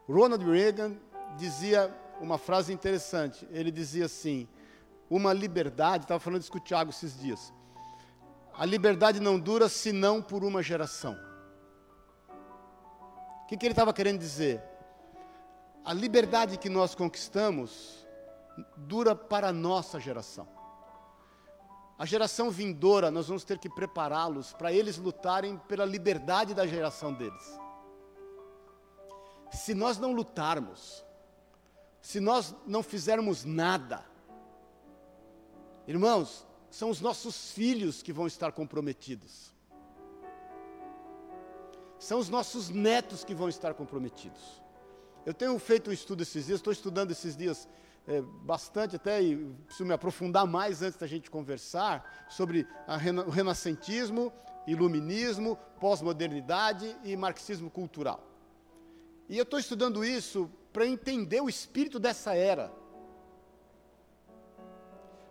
[0.07, 0.97] Ronald Reagan
[1.37, 3.47] dizia uma frase interessante.
[3.51, 4.47] Ele dizia assim:
[5.09, 7.53] uma liberdade, estava falando isso com o Tiago esses dias.
[8.55, 11.17] A liberdade não dura senão por uma geração.
[13.43, 14.61] O que, que ele estava querendo dizer?
[15.83, 18.07] A liberdade que nós conquistamos
[18.77, 20.47] dura para a nossa geração.
[21.97, 27.13] A geração vindoura, nós vamos ter que prepará-los para eles lutarem pela liberdade da geração
[27.13, 27.59] deles.
[29.51, 31.05] Se nós não lutarmos,
[32.01, 34.03] se nós não fizermos nada,
[35.87, 39.53] irmãos, são os nossos filhos que vão estar comprometidos.
[41.99, 44.61] São os nossos netos que vão estar comprometidos.
[45.25, 47.67] Eu tenho feito um estudo esses dias, estou estudando esses dias
[48.07, 49.35] é, bastante até, e
[49.65, 54.31] preciso me aprofundar mais antes da gente conversar, sobre rena, o renascentismo,
[54.67, 58.25] iluminismo, pós-modernidade e marxismo cultural.
[59.29, 62.71] E eu estou estudando isso para entender o espírito dessa era.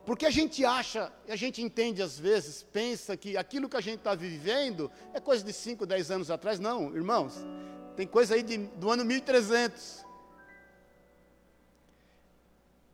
[0.04, 3.98] Porque a gente acha, a gente entende às vezes, pensa que aquilo que a gente
[3.98, 6.58] está vivendo é coisa de 5, 10 anos atrás.
[6.58, 7.44] Não, irmãos,
[7.96, 10.04] tem coisa aí de, do ano 1300.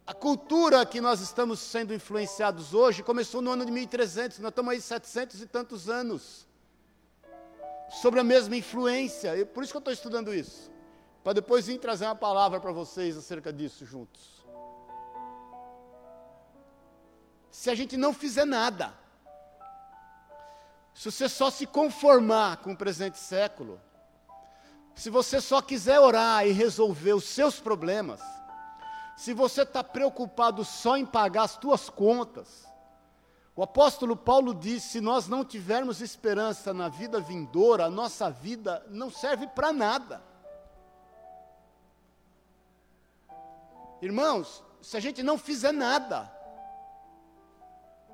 [0.09, 4.73] A cultura que nós estamos sendo influenciados hoje começou no ano de 1300, nós estamos
[4.73, 6.49] aí 700 e tantos anos.
[8.01, 10.71] Sobre a mesma influência, e por isso que eu estou estudando isso.
[11.23, 14.47] Para depois vir trazer uma palavra para vocês acerca disso juntos.
[17.51, 18.95] Se a gente não fizer nada,
[20.95, 23.79] se você só se conformar com o presente século,
[24.95, 28.23] se você só quiser orar e resolver os seus problemas,
[29.19, 32.69] se você está preocupado só em pagar as tuas contas,
[33.57, 38.87] o apóstolo Paulo diz: se nós não tivermos esperança na vida vindoura, a nossa vida
[38.89, 40.23] não serve para nada.
[44.01, 46.33] Irmãos, se a gente não fizer nada,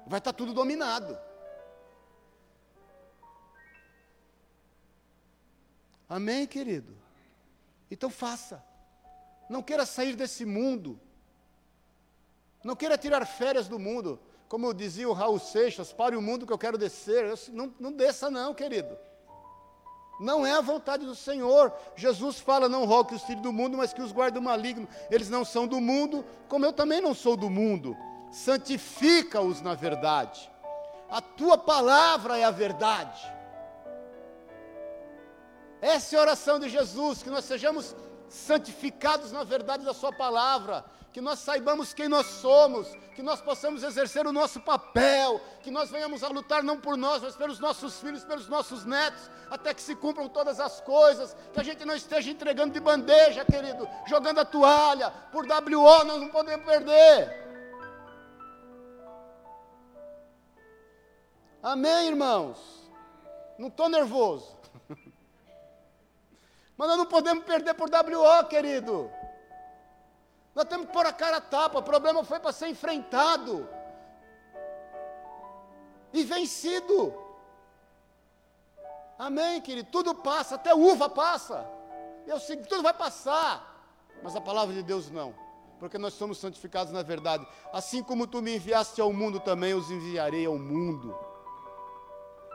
[0.07, 1.19] vai estar tá tudo dominado.
[6.09, 6.97] Amém, querido?
[7.91, 8.65] Então faça.
[9.49, 10.99] Não queira sair desse mundo.
[12.63, 14.19] Não queira tirar férias do mundo.
[14.49, 17.25] Como dizia o Raul Seixas, pare o mundo que eu quero descer.
[17.25, 18.97] Eu, não, não desça, não, querido.
[20.21, 21.73] Não é a vontade do Senhor.
[21.97, 24.89] Jesus fala: não roque os filhos do mundo, mas que os guarde do maligno.
[25.11, 27.97] Eles não são do mundo, como eu também não sou do mundo.
[28.31, 30.51] Santifica-os na verdade.
[31.11, 33.21] A tua palavra é a verdade.
[35.81, 37.95] Essa é a oração de Jesus, que nós sejamos
[38.35, 43.85] santificados na verdade da Sua palavra, que nós saibamos quem nós somos, que nós possamos
[43.85, 48.01] exercer o nosso papel, que nós venhamos a lutar não por nós, mas pelos nossos
[48.01, 51.95] filhos, pelos nossos netos, até que se cumpram todas as coisas, que a gente não
[51.95, 57.45] esteja entregando de bandeja, querido, jogando a toalha, por WO nós não podemos perder.
[61.63, 62.59] Amém, irmãos?
[63.57, 64.64] Não estou nervoso.
[66.77, 69.11] Mas nós não podemos perder por WO, querido.
[70.55, 71.79] Nós temos que pôr a cara a tapa.
[71.79, 73.69] O problema foi para ser enfrentado
[76.13, 77.13] e vencido.
[79.19, 79.89] Amém, querido?
[79.91, 81.67] Tudo passa, até uva passa.
[82.27, 83.73] Eu sei que tudo vai passar.
[84.23, 85.35] Mas a palavra de Deus não.
[85.79, 87.47] Porque nós somos santificados na verdade.
[87.73, 91.17] Assim como tu me enviaste ao mundo, também os enviarei ao mundo.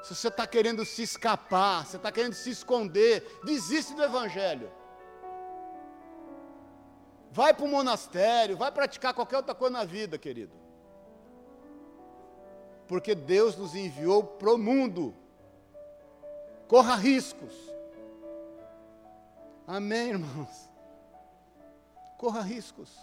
[0.02, 4.72] Se você está querendo se escapar, você está querendo se esconder, desiste do Evangelho.
[7.32, 10.54] Vai para o monastério, vai praticar qualquer outra coisa na vida, querido.
[12.88, 15.14] Porque Deus nos enviou para o mundo.
[16.68, 17.54] Corra riscos.
[19.68, 20.70] Amém, irmãos?
[22.18, 22.98] Corra riscos.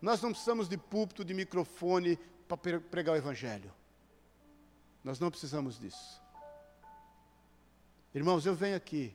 [0.00, 2.16] Nós não precisamos de púlpito, de microfone
[2.48, 3.72] para pregar o Evangelho.
[5.04, 6.20] Nós não precisamos disso.
[8.14, 9.14] Irmãos, eu venho aqui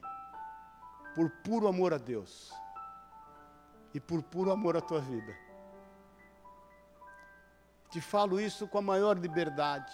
[1.16, 2.52] por puro amor a Deus
[3.92, 5.36] e por puro amor à tua vida.
[7.90, 9.92] Te falo isso com a maior liberdade.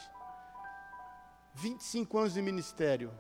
[1.55, 3.11] 25 anos de ministério,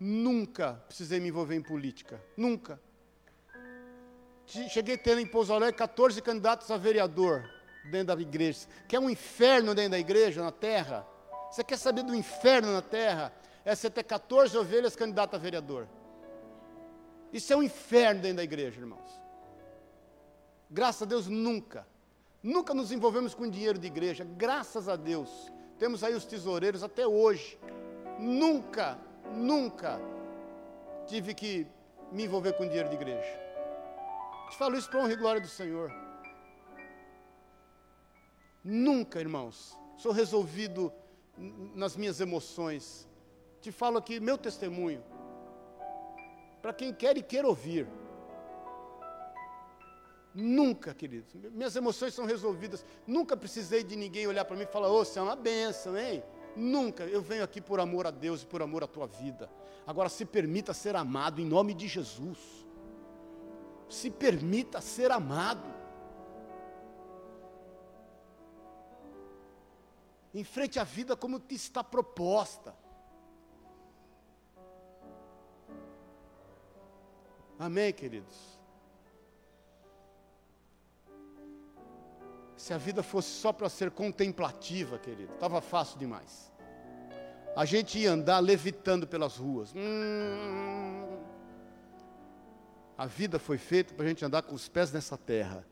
[0.00, 2.80] nunca precisei me envolver em política, nunca.
[4.46, 7.44] Cheguei a ter em Pouso Alegre 14 candidatos a vereador
[7.90, 8.66] dentro da igreja.
[8.88, 11.06] Quer um inferno dentro da igreja, na terra?
[11.50, 13.32] Você quer saber do inferno na terra?
[13.68, 15.86] É você ter 14 ovelhas candidatas a vereador.
[17.30, 19.10] Isso é um inferno dentro da igreja, irmãos.
[20.70, 21.86] Graças a Deus, nunca.
[22.42, 24.24] Nunca nos envolvemos com dinheiro de igreja.
[24.24, 25.52] Graças a Deus.
[25.78, 27.58] Temos aí os tesoureiros até hoje.
[28.18, 28.98] Nunca,
[29.34, 30.00] nunca
[31.06, 31.66] tive que
[32.10, 33.38] me envolver com dinheiro de igreja.
[34.48, 35.92] Te falo isso para honra e glória do Senhor.
[38.64, 40.90] Nunca, irmãos, sou resolvido
[41.74, 43.06] nas minhas emoções.
[43.68, 45.04] Te falo aqui meu testemunho.
[46.62, 47.86] Para quem quer e quer ouvir.
[50.34, 51.34] Nunca, queridos.
[51.52, 52.82] Minhas emoções são resolvidas.
[53.06, 55.98] Nunca precisei de ninguém olhar para mim e falar: Ô, oh, você é uma benção,
[55.98, 56.22] hein?
[56.56, 57.04] Nunca.
[57.04, 59.50] Eu venho aqui por amor a Deus e por amor à tua vida.
[59.86, 62.38] Agora, se permita ser amado em nome de Jesus.
[63.86, 65.68] Se permita ser amado.
[70.32, 72.74] Enfrente a vida como te está proposta.
[77.58, 78.58] Amém, queridos?
[82.56, 86.52] Se a vida fosse só para ser contemplativa, querido, estava fácil demais.
[87.56, 89.72] A gente ia andar levitando pelas ruas.
[89.74, 91.18] Hum,
[92.96, 95.66] a vida foi feita para a gente andar com os pés nessa terra.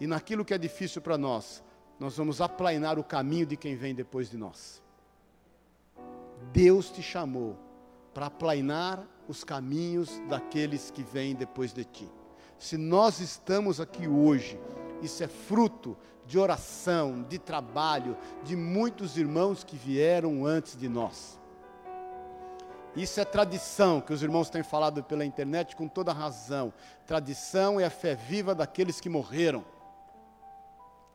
[0.00, 1.62] E naquilo que é difícil para nós,
[1.98, 4.82] nós vamos aplainar o caminho de quem vem depois de nós.
[6.52, 7.58] Deus te chamou
[8.14, 12.08] para aplainar os caminhos daqueles que vêm depois de ti.
[12.58, 14.58] Se nós estamos aqui hoje,
[15.02, 21.38] isso é fruto de oração, de trabalho, de muitos irmãos que vieram antes de nós.
[22.96, 26.72] Isso é tradição, que os irmãos têm falado pela internet com toda razão.
[27.06, 29.64] Tradição é a fé viva daqueles que morreram.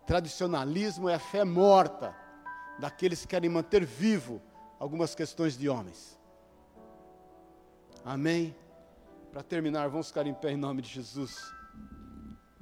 [0.06, 2.16] Tradicionalismo é a fé morta
[2.80, 4.42] daqueles que querem manter vivo
[4.80, 6.18] algumas questões de homens.
[8.06, 8.56] Amém?
[9.32, 11.54] Para terminar, vamos ficar em pé em nome de Jesus.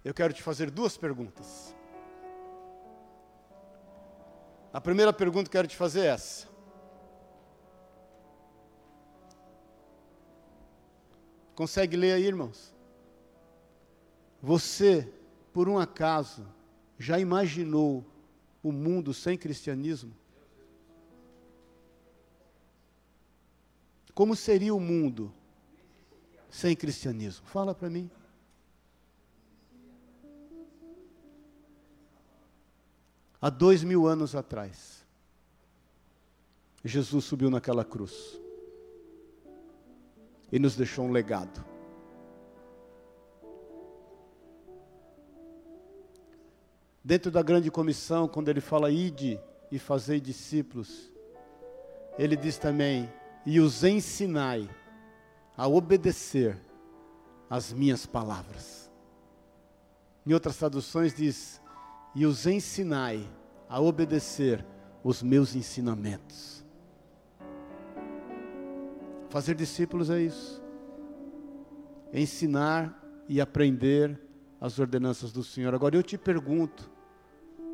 [0.04, 1.76] Eu quero te fazer duas perguntas.
[4.72, 6.48] A primeira pergunta que quero te fazer é essa.
[11.56, 12.74] Consegue ler aí, irmãos?
[14.42, 15.12] Você,
[15.52, 16.48] por um acaso,
[16.98, 18.06] já imaginou
[18.64, 20.16] o mundo sem cristianismo?
[24.14, 25.34] Como seria o mundo
[26.50, 27.46] sem cristianismo?
[27.48, 28.10] Fala para mim.
[33.42, 35.04] Há dois mil anos atrás,
[36.86, 38.40] Jesus subiu naquela cruz
[40.52, 41.66] e nos deixou um legado.
[47.04, 49.40] Dentro da grande comissão, quando ele fala, ide
[49.72, 51.12] e fazei discípulos,
[52.20, 53.12] ele diz também,
[53.46, 54.70] e os ensinai
[55.58, 56.58] a obedecer
[57.50, 58.92] às minhas palavras.
[60.26, 61.62] Em outras traduções diz:
[62.16, 63.28] E os ensinai
[63.68, 64.66] a obedecer
[65.04, 66.64] os meus ensinamentos.
[69.30, 70.62] Fazer discípulos é isso.
[72.14, 74.20] Ensinar e aprender
[74.60, 75.74] as ordenanças do Senhor.
[75.74, 76.92] Agora eu te pergunto: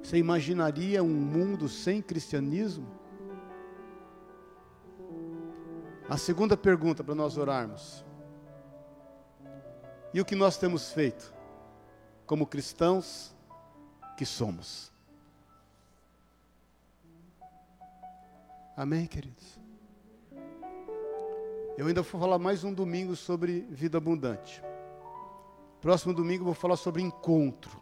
[0.02, 2.88] você imaginaria um mundo sem cristianismo?
[6.10, 8.06] A segunda pergunta para nós orarmos.
[10.14, 11.34] E o que nós temos feito
[12.26, 13.36] como cristãos
[14.16, 14.90] que somos?
[18.76, 19.60] Amém, queridos?
[21.78, 24.64] Eu ainda vou falar mais um domingo sobre vida abundante.
[25.82, 27.82] Próximo domingo eu vou falar sobre encontro.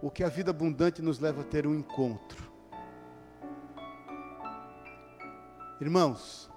[0.00, 2.45] O que a vida abundante nos leva a ter um encontro.
[5.80, 6.50] Irmãos,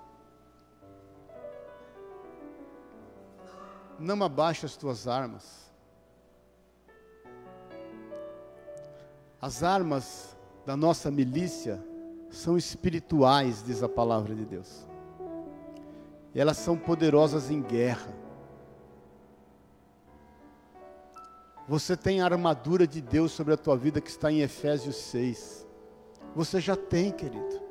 [4.00, 5.70] não abaixe as tuas armas.
[9.42, 11.84] As armas da nossa milícia
[12.30, 14.88] são espirituais, diz a palavra de Deus.
[16.34, 18.14] E elas são poderosas em guerra.
[21.68, 25.68] Você tem a armadura de Deus sobre a tua vida que está em Efésios 6.
[26.36, 27.69] Você já tem, querido.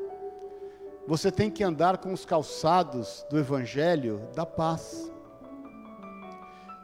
[1.09, 5.11] Você tem que andar com os calçados do Evangelho da paz.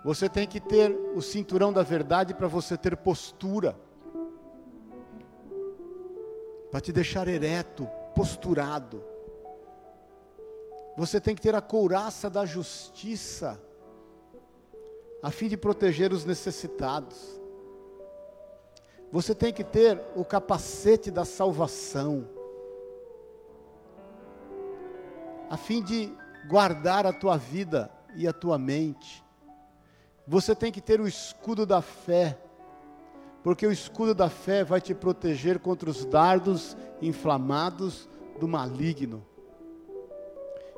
[0.03, 3.77] Você tem que ter o cinturão da verdade para você ter postura
[6.71, 9.05] para te deixar ereto, posturado.
[10.97, 13.61] Você tem que ter a couraça da justiça,
[15.23, 17.39] a fim de proteger os necessitados.
[19.13, 22.34] Você tem que ter o capacete da salvação,
[25.51, 26.13] a fim de
[26.49, 29.25] guardar a tua vida e a tua mente.
[30.27, 32.39] Você tem que ter o escudo da fé,
[33.43, 38.09] porque o escudo da fé vai te proteger contra os dardos inflamados
[38.41, 39.25] do maligno.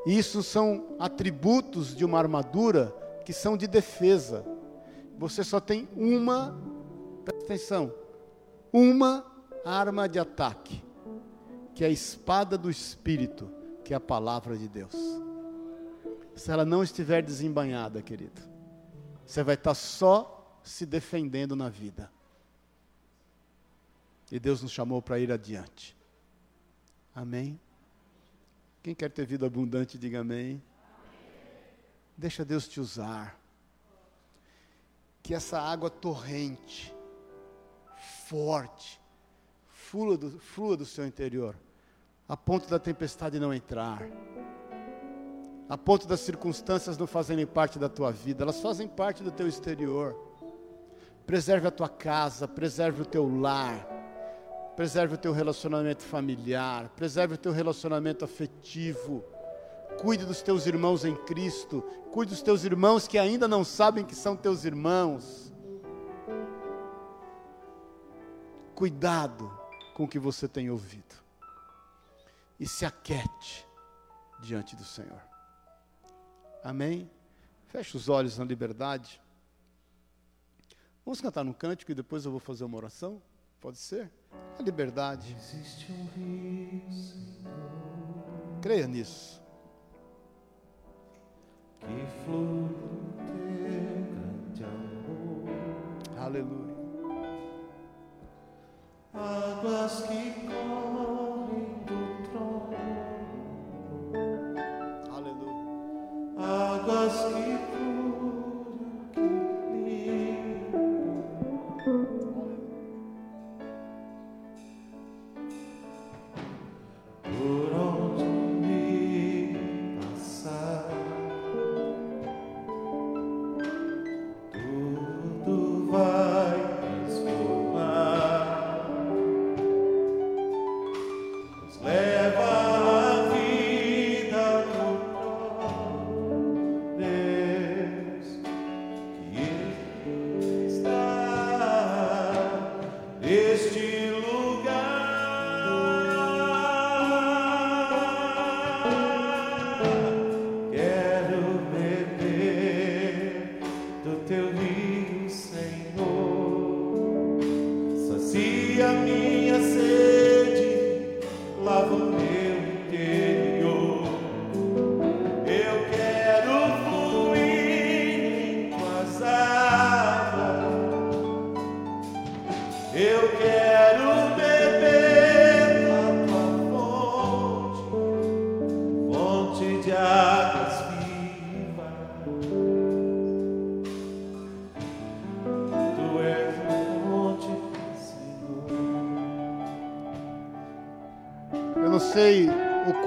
[0.05, 2.95] Isso são atributos de uma armadura
[3.25, 4.45] que são de defesa.
[5.19, 6.57] Você só tem uma,
[7.25, 7.93] presta atenção,
[8.73, 9.25] uma
[9.65, 10.83] arma de ataque,
[11.75, 13.51] que é a espada do Espírito,
[13.87, 14.97] que é a palavra de Deus.
[16.35, 18.43] Se ela não estiver desembanhada, querido,
[19.25, 22.11] você vai estar só se defendendo na vida.
[24.31, 25.97] E Deus nos chamou para ir adiante.
[27.15, 27.61] Amém?
[28.83, 30.41] Quem quer ter vida abundante, diga amém.
[30.41, 30.63] amém.
[32.17, 33.39] Deixa Deus te usar.
[35.23, 36.93] Que essa água torrente,
[38.27, 39.01] forte,
[39.69, 41.57] flua do, flua do seu interior,
[42.29, 44.03] a ponto da tempestade não entrar,
[45.69, 49.49] a ponto das circunstâncias não fazerem parte da tua vida, elas fazem parte do teu
[49.49, 50.15] exterior.
[51.27, 53.97] Preserve a tua casa, preserve o teu lar
[54.77, 59.25] preserve o teu relacionamento familiar, preserve o teu relacionamento afetivo,
[59.99, 64.15] cuide dos teus irmãos em Cristo, cuide dos teus irmãos que ainda não sabem que
[64.15, 65.51] são teus irmãos.
[68.75, 69.51] Cuidado
[69.95, 71.26] com o que você tem ouvido
[72.59, 73.67] e se aquete
[74.41, 75.23] diante do Senhor.
[76.63, 77.11] Amém?
[77.69, 79.21] Feche os olhos na liberdade.
[81.05, 83.23] Vamos cantar um cântico e depois eu vou fazer uma oração?
[83.61, 84.11] Pode ser?
[84.59, 85.37] A liberdade.
[88.61, 89.43] Creia nisso.
[91.81, 92.75] Que flui
[93.17, 96.19] teu grande amor.
[96.19, 96.77] Aleluia.
[99.15, 101.16] Águas que correm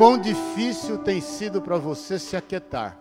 [0.09, 2.97] quão difícil tem sido para você se aquietar.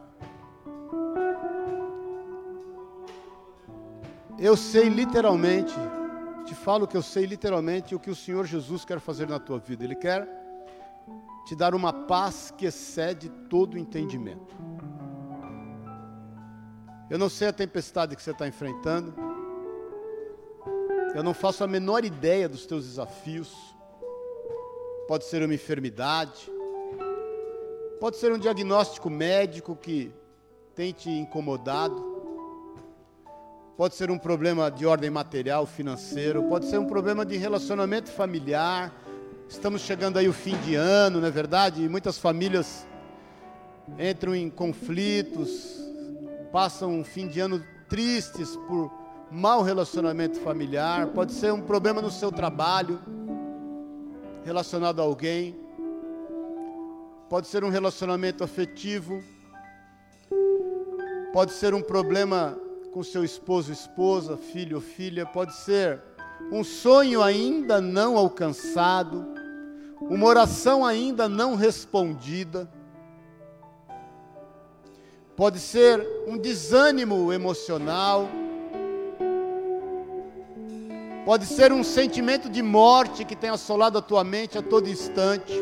[4.39, 5.73] Eu sei literalmente,
[6.45, 9.59] te falo que eu sei literalmente o que o Senhor Jesus quer fazer na tua
[9.59, 9.85] vida.
[9.85, 10.29] Ele quer
[11.47, 14.55] te dar uma paz que excede todo o entendimento.
[17.09, 19.15] Eu não sei a tempestade que você está enfrentando.
[21.15, 23.57] Eu não faço a menor ideia dos teus desafios.
[25.09, 26.58] Pode ser uma enfermidade,
[28.01, 30.13] pode ser um diagnóstico médico que
[30.75, 32.17] tem te incomodado,
[33.77, 38.93] pode ser um problema de ordem material, financeiro, pode ser um problema de relacionamento familiar.
[39.49, 41.83] Estamos chegando aí o fim de ano, não é verdade?
[41.83, 42.87] E muitas famílias
[43.99, 45.79] entram em conflitos,
[46.53, 48.93] passam um fim de ano tristes por
[49.31, 53.01] mau relacionamento familiar, pode ser um problema no seu trabalho,
[54.45, 55.68] relacionado a alguém,
[57.29, 59.23] pode ser um relacionamento afetivo,
[61.33, 62.59] pode ser um problema
[62.93, 66.01] com seu esposo, esposa, filho ou filha, pode ser
[66.51, 69.27] um sonho ainda não alcançado,
[70.01, 72.71] uma oração ainda não respondida,
[75.37, 78.27] pode ser um desânimo emocional,
[81.27, 85.53] pode ser um sentimento de morte que tem assolado a tua mente a todo instante,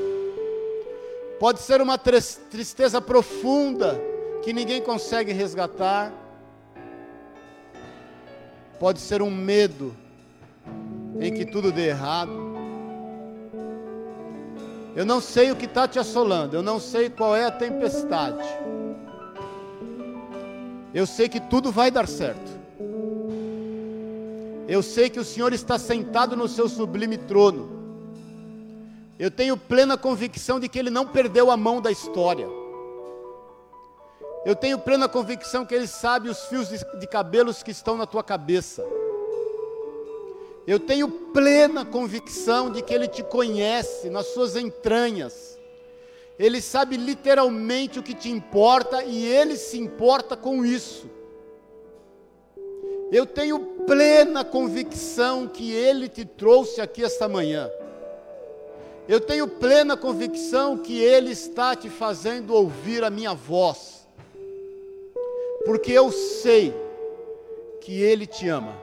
[1.39, 4.01] pode ser uma tristeza profunda
[4.43, 6.13] que ninguém consegue resgatar
[8.79, 9.97] Pode ser um medo
[11.19, 12.33] em que tudo dê errado.
[14.95, 18.47] Eu não sei o que está te assolando, eu não sei qual é a tempestade.
[20.93, 22.51] Eu sei que tudo vai dar certo.
[24.69, 27.76] Eu sei que o Senhor está sentado no seu sublime trono.
[29.19, 32.47] Eu tenho plena convicção de que Ele não perdeu a mão da história.
[34.45, 38.07] Eu tenho plena convicção que Ele sabe os fios de, de cabelos que estão na
[38.07, 38.85] tua cabeça.
[40.67, 45.59] Eu tenho plena convicção de que Ele te conhece nas suas entranhas.
[46.39, 51.09] Ele sabe literalmente o que te importa e Ele se importa com isso.
[53.11, 57.71] Eu tenho plena convicção que Ele te trouxe aqui esta manhã.
[59.09, 64.07] Eu tenho plena convicção que Ele está te fazendo ouvir a minha voz.
[65.65, 66.75] Porque eu sei
[67.81, 68.75] que Ele te ama.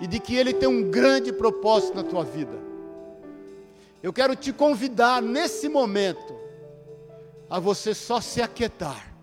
[0.00, 2.58] E de que Ele tem um grande propósito na tua vida.
[4.02, 6.38] Eu quero te convidar nesse momento
[7.48, 9.14] a você só se aquietar.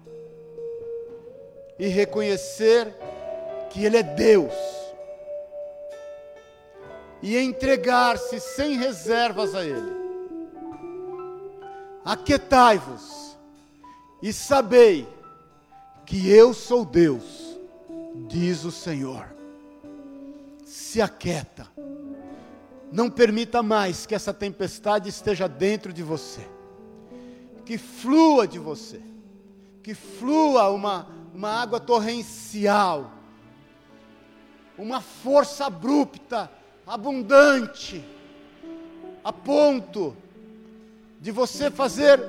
[1.77, 2.95] E reconhecer
[3.69, 4.53] que Ele é Deus
[7.21, 9.97] e entregar-se sem reservas a Ele.
[12.03, 13.37] Aquietai-vos
[14.21, 15.07] e sabei
[16.05, 17.57] que eu sou Deus,
[18.27, 19.27] diz o Senhor.
[20.65, 21.67] Se aquieta,
[22.91, 26.47] não permita mais que essa tempestade esteja dentro de você,
[27.65, 29.01] que flua de você,
[29.83, 33.11] que flua uma, uma água torrencial,
[34.77, 36.49] uma força abrupta,
[36.87, 38.03] abundante,
[39.23, 40.15] a ponto
[41.19, 42.19] de você fazer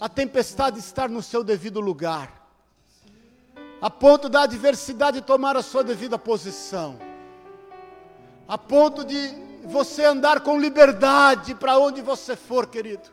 [0.00, 2.36] a tempestade estar no seu devido lugar
[3.80, 6.98] a ponto da adversidade tomar a sua devida posição,
[8.48, 13.08] a ponto de você andar com liberdade para onde você for, querido,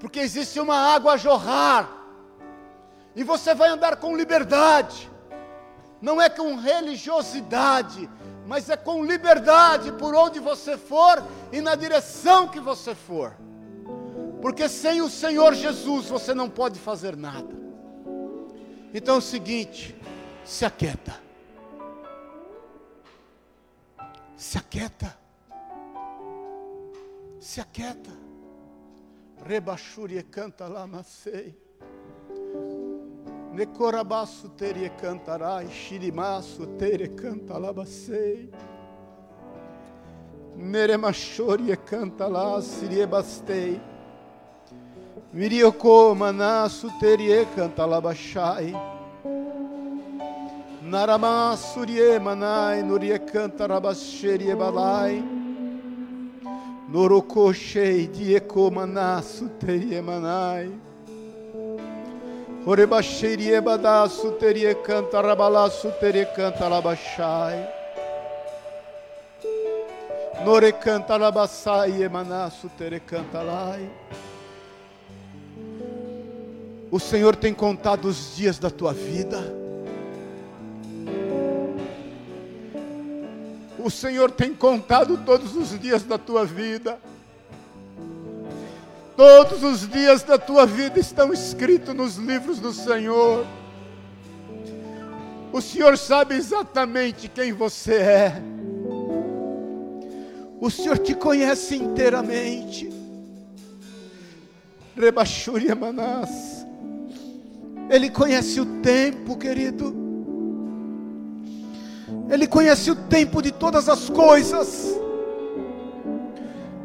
[0.00, 1.88] porque existe uma água a jorrar,
[3.14, 5.10] e você vai andar com liberdade,
[6.00, 8.08] não é com religiosidade,
[8.50, 11.22] mas é com liberdade por onde você for
[11.52, 13.36] e na direção que você for,
[14.42, 17.54] porque sem o Senhor Jesus você não pode fazer nada.
[18.92, 19.94] Então é o seguinte,
[20.44, 21.14] se aquieta.
[24.36, 25.16] Se aquieta.
[27.38, 28.10] Se aquieta.
[29.46, 31.56] Rebachúria canta lá, macei.
[33.52, 38.48] Necorabaço teria cantará, xirimaço teria canta lá, bacei.
[40.56, 43.80] Neremachória canta lá, sirie bastei.
[45.32, 48.72] Virioko manasu terie cantalabashai.
[50.82, 55.24] Narama surie manai nurie cantarabasherie balai.
[56.88, 60.89] Noroko shei dieko manasu terie manai.
[62.66, 67.66] Orebasherie badasu terie cantarabalasu terie cantalabashai.
[70.44, 73.90] Norecanta labassai emanaço terecantalai.
[76.90, 79.38] O Senhor tem contado os dias da tua vida.
[83.78, 86.98] O Senhor tem contado todos os dias da tua vida.
[89.20, 93.46] Todos os dias da tua vida estão escritos nos livros do Senhor.
[95.52, 98.42] O Senhor sabe exatamente quem você é.
[100.58, 102.88] O Senhor te conhece inteiramente.
[104.96, 106.66] Rebachúria Manás.
[107.90, 109.94] Ele conhece o tempo, querido.
[112.30, 114.98] Ele conhece o tempo de todas as coisas.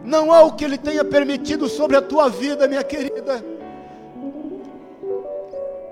[0.05, 3.43] Não há o que Ele tenha permitido sobre a tua vida, minha querida,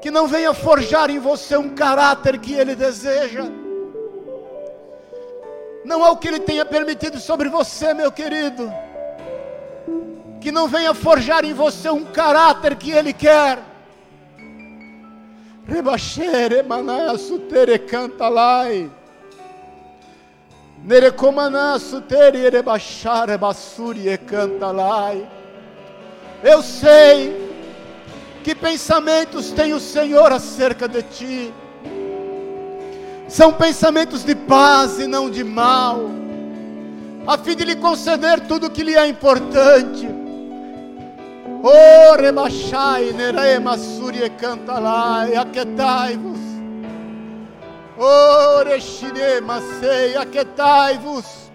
[0.02, 3.46] que não venha forjar em você um caráter que Ele deseja.
[5.84, 8.72] Não há o que Ele tenha permitido sobre você, meu querido,
[10.40, 13.60] que não venha forjar em você um caráter que Ele quer.
[15.66, 18.92] Rebaxere, manaço, tere, canta lai.
[26.44, 27.42] Eu sei
[28.44, 31.54] que pensamentos tem o Senhor acerca de ti.
[33.30, 36.02] São pensamentos de paz e não de mal,
[37.26, 40.06] a fim de lhe conceder tudo o que lhe é importante.
[41.64, 46.43] Oh, rebaixai, nerema suri e cantalai, aquetai-vos
[47.98, 51.52] Orexine, Macei, aquetai-vos.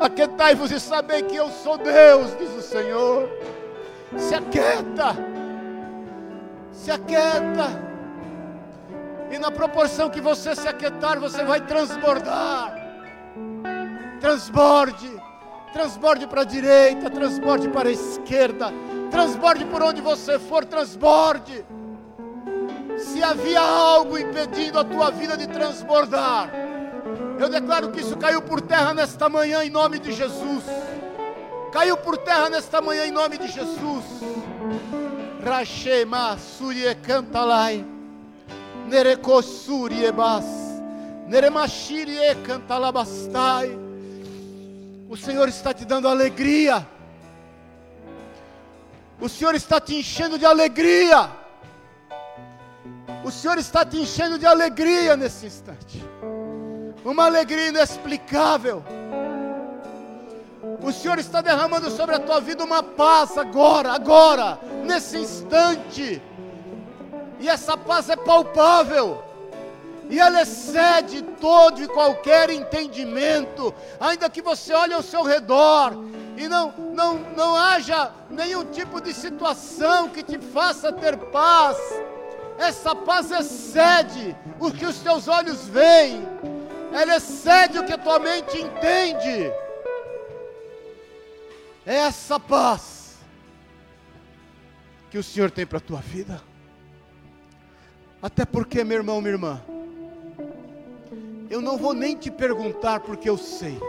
[0.00, 3.28] Aquetai-vos e sabei que eu sou Deus, diz o Senhor.
[4.16, 5.16] Se aquieta,
[6.72, 7.90] se aquieta.
[9.30, 12.74] E na proporção que você se aquietar, você vai transbordar.
[14.18, 15.10] Transborde,
[15.72, 18.72] transborde para a direita, transborde para a esquerda,
[19.10, 21.64] transborde por onde você for, transborde
[23.04, 26.50] se havia algo impedindo a tua vida de transbordar,
[27.38, 30.64] eu declaro que isso caiu por terra nesta manhã em nome de Jesus.
[31.72, 34.04] Caiu por terra nesta manhã em nome de Jesus.
[35.42, 37.84] Rachema surie cantalai.
[38.88, 40.44] Nerekosurie bas.
[41.28, 43.78] Neremashirie cantalabastai.
[45.08, 46.86] O Senhor está te dando alegria.
[49.18, 51.39] O Senhor está te enchendo de alegria.
[53.22, 56.02] O Senhor está te enchendo de alegria nesse instante.
[57.04, 58.82] Uma alegria inexplicável.
[60.82, 66.22] O Senhor está derramando sobre a tua vida uma paz agora, agora, nesse instante.
[67.38, 69.22] E essa paz é palpável.
[70.08, 75.92] E ela excede todo e qualquer entendimento, ainda que você olhe ao seu redor
[76.36, 81.76] e não, não, não haja nenhum tipo de situação que te faça ter paz
[82.60, 86.22] essa paz excede o que os teus olhos veem,
[86.92, 89.50] ela excede o que a tua mente entende.
[91.86, 93.16] É essa paz
[95.10, 96.40] que o Senhor tem para a tua vida.
[98.20, 99.62] Até porque, meu irmão, minha irmã,
[101.48, 103.80] eu não vou nem te perguntar porque eu sei.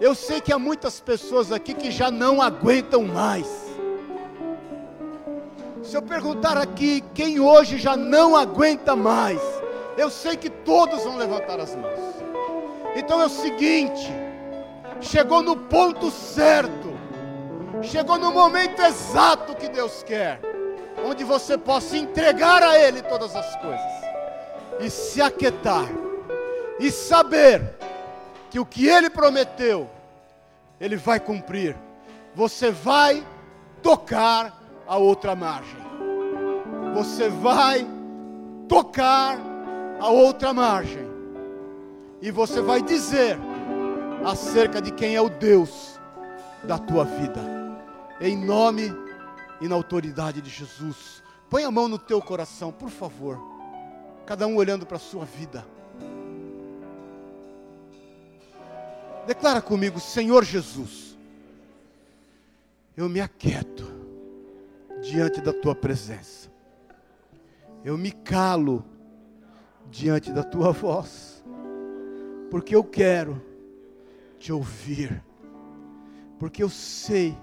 [0.00, 3.69] Eu sei que há muitas pessoas aqui que já não aguentam mais.
[5.90, 9.40] Se eu perguntar aqui quem hoje já não aguenta mais,
[9.98, 11.98] eu sei que todos vão levantar as mãos.
[12.94, 14.08] Então é o seguinte:
[15.00, 16.96] chegou no ponto certo,
[17.82, 20.40] chegou no momento exato que Deus quer,
[21.04, 23.92] onde você possa entregar a Ele todas as coisas
[24.78, 25.88] e se aquietar
[26.78, 27.68] e saber
[28.48, 29.90] que o que Ele prometeu,
[30.80, 31.76] Ele vai cumprir.
[32.32, 33.26] Você vai
[33.82, 34.56] tocar
[34.86, 35.79] a outra margem
[36.94, 37.86] você vai
[38.68, 39.38] tocar
[39.98, 41.08] a outra margem.
[42.20, 43.38] E você vai dizer
[44.24, 45.98] acerca de quem é o Deus
[46.64, 47.40] da tua vida.
[48.20, 48.92] Em nome
[49.60, 51.22] e na autoridade de Jesus.
[51.48, 53.40] Põe a mão no teu coração, por favor.
[54.26, 55.66] Cada um olhando para a sua vida.
[59.26, 61.16] Declara comigo, Senhor Jesus,
[62.96, 63.90] eu me aquieto
[65.00, 66.49] diante da tua presença
[67.84, 68.84] eu me calo
[69.90, 71.44] diante da tua voz,
[72.50, 73.40] porque eu quero
[74.38, 75.22] te ouvir,
[76.38, 77.36] porque eu sei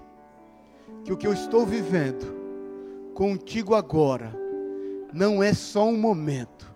[1.04, 2.36] que o que eu estou vivendo
[3.14, 4.32] contigo agora
[5.12, 6.72] não é só um momento,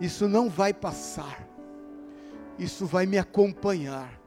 [0.00, 1.48] isso não vai passar,
[2.58, 4.20] isso vai me acompanhar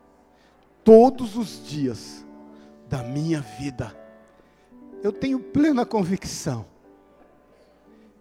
[0.83, 2.25] todos os dias
[2.87, 3.95] da minha vida.
[5.03, 6.65] Eu tenho plena convicção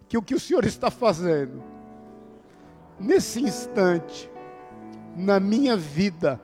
[0.09, 1.63] que o que o Senhor está fazendo,
[2.99, 4.29] nesse instante,
[5.15, 6.41] na minha vida,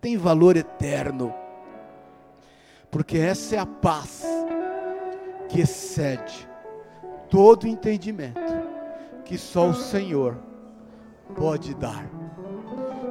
[0.00, 1.34] tem valor eterno,
[2.90, 4.24] porque essa é a paz
[5.50, 6.48] que excede
[7.28, 8.40] todo entendimento,
[9.26, 10.38] que só o Senhor
[11.36, 12.08] pode dar.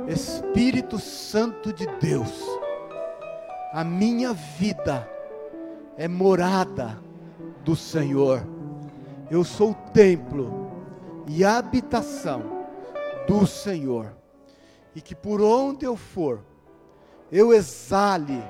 [0.08, 2.44] Espírito Santo de Deus,
[3.72, 5.08] a minha vida
[5.96, 7.00] é morada
[7.64, 8.57] do Senhor.
[9.30, 10.72] Eu sou o templo
[11.28, 12.66] e habitação
[13.28, 14.16] do Senhor.
[14.96, 16.44] E que por onde eu for,
[17.32, 18.42] eu exale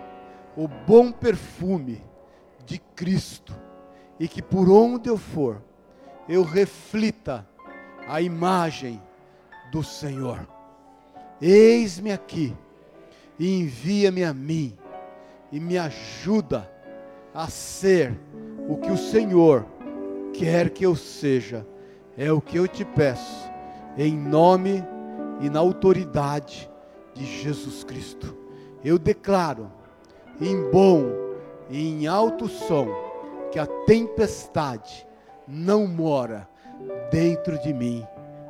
[0.56, 2.04] o bom perfume
[2.66, 3.54] de Cristo.
[4.20, 5.62] E que por onde eu for,
[6.30, 7.48] eu reflita
[8.08, 9.02] a imagem
[9.72, 10.48] do Senhor.
[11.42, 12.56] Eis-me aqui,
[13.38, 14.78] e envia-me a mim,
[15.52, 16.72] e me ajuda
[17.34, 18.20] a ser
[18.68, 19.66] o que o Senhor
[20.38, 21.66] quer que eu seja.
[22.16, 23.50] É o que eu te peço,
[23.98, 24.84] em nome
[25.40, 26.70] e na autoridade
[27.14, 28.36] de Jesus Cristo.
[28.84, 29.72] Eu declaro,
[30.40, 31.06] em bom
[31.70, 32.88] e em alto som,
[33.52, 35.06] que a tempestade
[35.48, 36.48] não mora
[37.12, 38.06] dentro de mim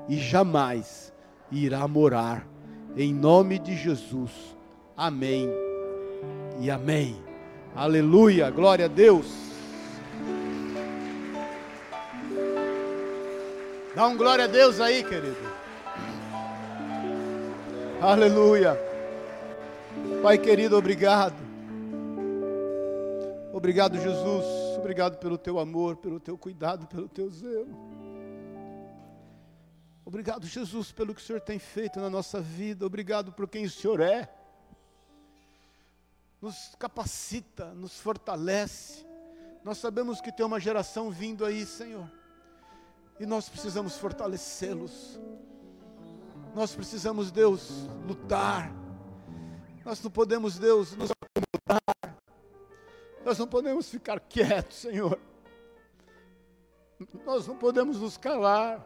[0.08, 1.14] e jamais
[1.52, 2.48] irá morar
[2.96, 4.32] em nome de Jesus.
[4.96, 5.50] Amém
[6.60, 7.16] e amém.
[7.76, 9.47] Aleluia, glória a Deus.
[13.98, 15.36] Dá um glória a Deus aí, querido.
[18.00, 18.78] Aleluia.
[20.22, 21.34] Pai querido, obrigado.
[23.52, 24.46] Obrigado, Jesus.
[24.78, 27.76] Obrigado pelo teu amor, pelo teu cuidado, pelo teu zelo.
[30.06, 32.86] Obrigado, Jesus, pelo que o Senhor tem feito na nossa vida.
[32.86, 34.30] Obrigado por quem o Senhor é.
[36.40, 39.04] Nos capacita, nos fortalece.
[39.64, 42.08] Nós sabemos que tem uma geração vindo aí, Senhor.
[43.20, 45.20] E nós precisamos fortalecê-los.
[46.54, 48.72] Nós precisamos, Deus, lutar.
[49.86, 52.18] Nós não podemos, Deus, nos acomodar.
[53.24, 55.20] Nós não podemos ficar quietos, Senhor.
[57.26, 58.86] Nós não podemos nos calar.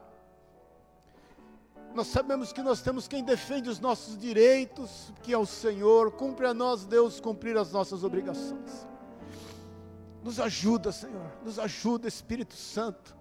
[1.94, 6.12] Nós sabemos que nós temos quem defende os nossos direitos, que é o Senhor.
[6.12, 8.88] Cumpre a nós, Deus, cumprir as nossas obrigações.
[10.24, 11.32] Nos ajuda, Senhor.
[11.44, 13.21] Nos ajuda, Espírito Santo.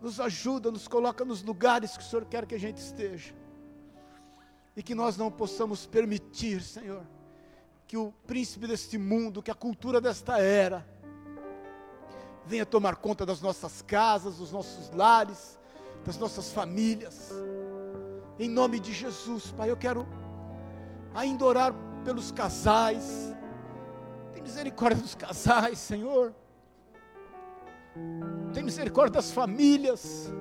[0.00, 3.34] Nos ajuda, nos coloca nos lugares que o Senhor quer que a gente esteja.
[4.76, 7.02] E que nós não possamos permitir, Senhor,
[7.86, 10.86] que o príncipe deste mundo, que a cultura desta era,
[12.44, 15.58] venha tomar conta das nossas casas, dos nossos lares,
[16.04, 17.30] das nossas famílias.
[18.38, 20.06] Em nome de Jesus, Pai, eu quero
[21.14, 21.74] ainda orar
[22.04, 23.34] pelos casais.
[24.32, 26.34] Tem misericórdia dos casais, Senhor.
[28.52, 30.32] Tem misericórdia das famílias.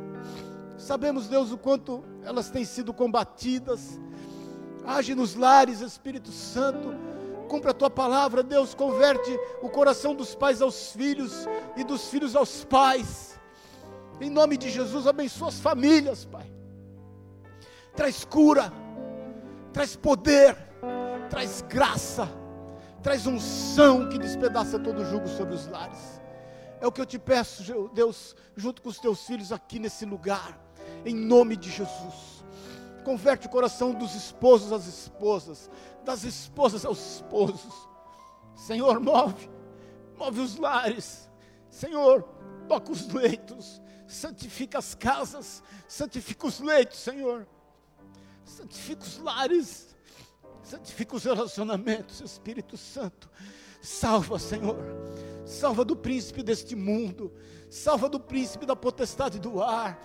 [0.77, 3.99] Sabemos, Deus, o quanto elas têm sido combatidas.
[4.85, 6.93] Age nos lares, Espírito Santo.
[7.47, 8.73] Cumpra a tua palavra, Deus.
[8.73, 13.39] Converte o coração dos pais aos filhos e dos filhos aos pais.
[14.19, 16.55] Em nome de Jesus, abençoa as famílias, Pai
[17.95, 18.71] traz cura,
[19.71, 20.55] traz poder,
[21.29, 22.29] traz graça,
[23.01, 26.14] traz unção que despedaça todo o jugo sobre os lares.
[26.85, 30.55] É o que eu te peço, Deus, junto com os teus filhos aqui nesse lugar,
[31.03, 32.45] em nome de Jesus.
[33.03, 35.67] Converte o coração dos esposos às esposas,
[36.03, 37.73] das esposas aos esposos.
[38.55, 39.49] Senhor, move,
[40.15, 41.27] move os lares.
[41.71, 42.21] Senhor,
[42.67, 47.47] toca os leitos, santifica as casas, santifica os leitos, Senhor
[48.45, 49.95] santifica os lares,
[50.61, 53.27] santifica os relacionamentos, Espírito Santo.
[53.81, 54.77] Salva, Senhor,
[55.45, 57.31] salva do príncipe deste mundo,
[57.69, 60.01] salva do príncipe da potestade do ar.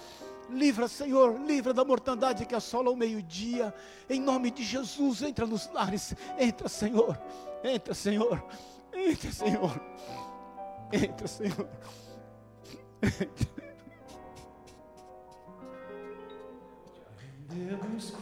[0.49, 3.73] Livra, Senhor, livra da mortandade que assola o meio-dia.
[4.09, 6.15] Em nome de Jesus, entra nos lares.
[6.39, 7.19] Entra, Senhor.
[7.63, 8.45] Entra, Senhor.
[8.93, 9.81] Entra, Senhor.
[10.93, 11.69] Entra, Senhor.
[13.03, 13.61] Entra.
[17.51, 18.15] Deus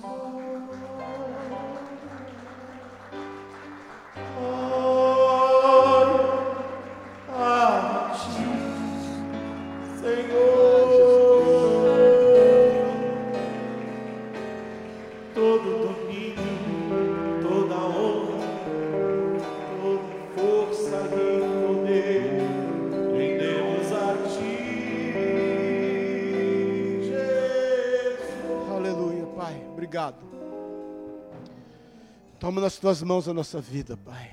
[32.49, 34.31] Toma nas tuas mãos a nossa vida, Pai.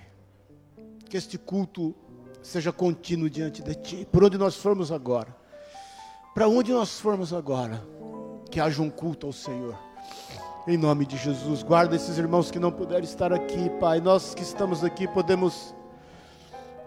[1.09, 1.93] Que este culto
[2.41, 4.07] seja contínuo diante de Ti.
[4.09, 5.35] Por onde nós formos agora.
[6.33, 7.85] Para onde nós formos agora.
[8.49, 9.77] Que haja um culto ao Senhor.
[10.65, 11.61] Em nome de Jesus.
[11.61, 13.99] Guarda esses irmãos que não puderam estar aqui, Pai.
[13.99, 15.75] Nós que estamos aqui podemos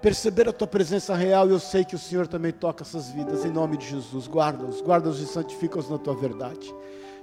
[0.00, 3.44] perceber a tua presença real e eu sei que o Senhor também toca essas vidas.
[3.44, 4.26] Em nome de Jesus.
[4.26, 4.80] Guarda-os.
[4.80, 6.74] Guarda-os e santifica-os na tua verdade.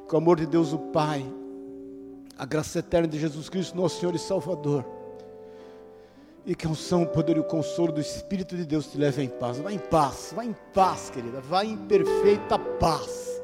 [0.08, 1.26] Com o amor de Deus, o Pai.
[2.38, 4.86] A graça eterna de Jesus Cristo, nosso Senhor e Salvador
[6.46, 9.24] e que a unção, o poder e o consolo do Espírito de Deus te leve
[9.24, 9.58] em paz.
[9.58, 11.42] Vai em paz, vai em paz, querida.
[11.42, 13.42] Vai em perfeita paz.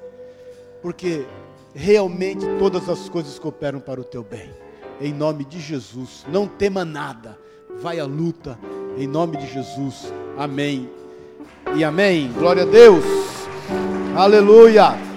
[0.81, 1.25] Porque
[1.73, 4.51] realmente todas as coisas cooperam para o teu bem.
[4.99, 6.25] Em nome de Jesus.
[6.31, 7.37] Não tema nada.
[7.81, 8.57] Vai à luta.
[8.95, 10.13] Em nome de Jesus.
[10.37, 10.87] Amém.
[11.75, 12.31] E amém.
[12.33, 13.03] Glória a Deus.
[14.15, 15.10] Aleluia.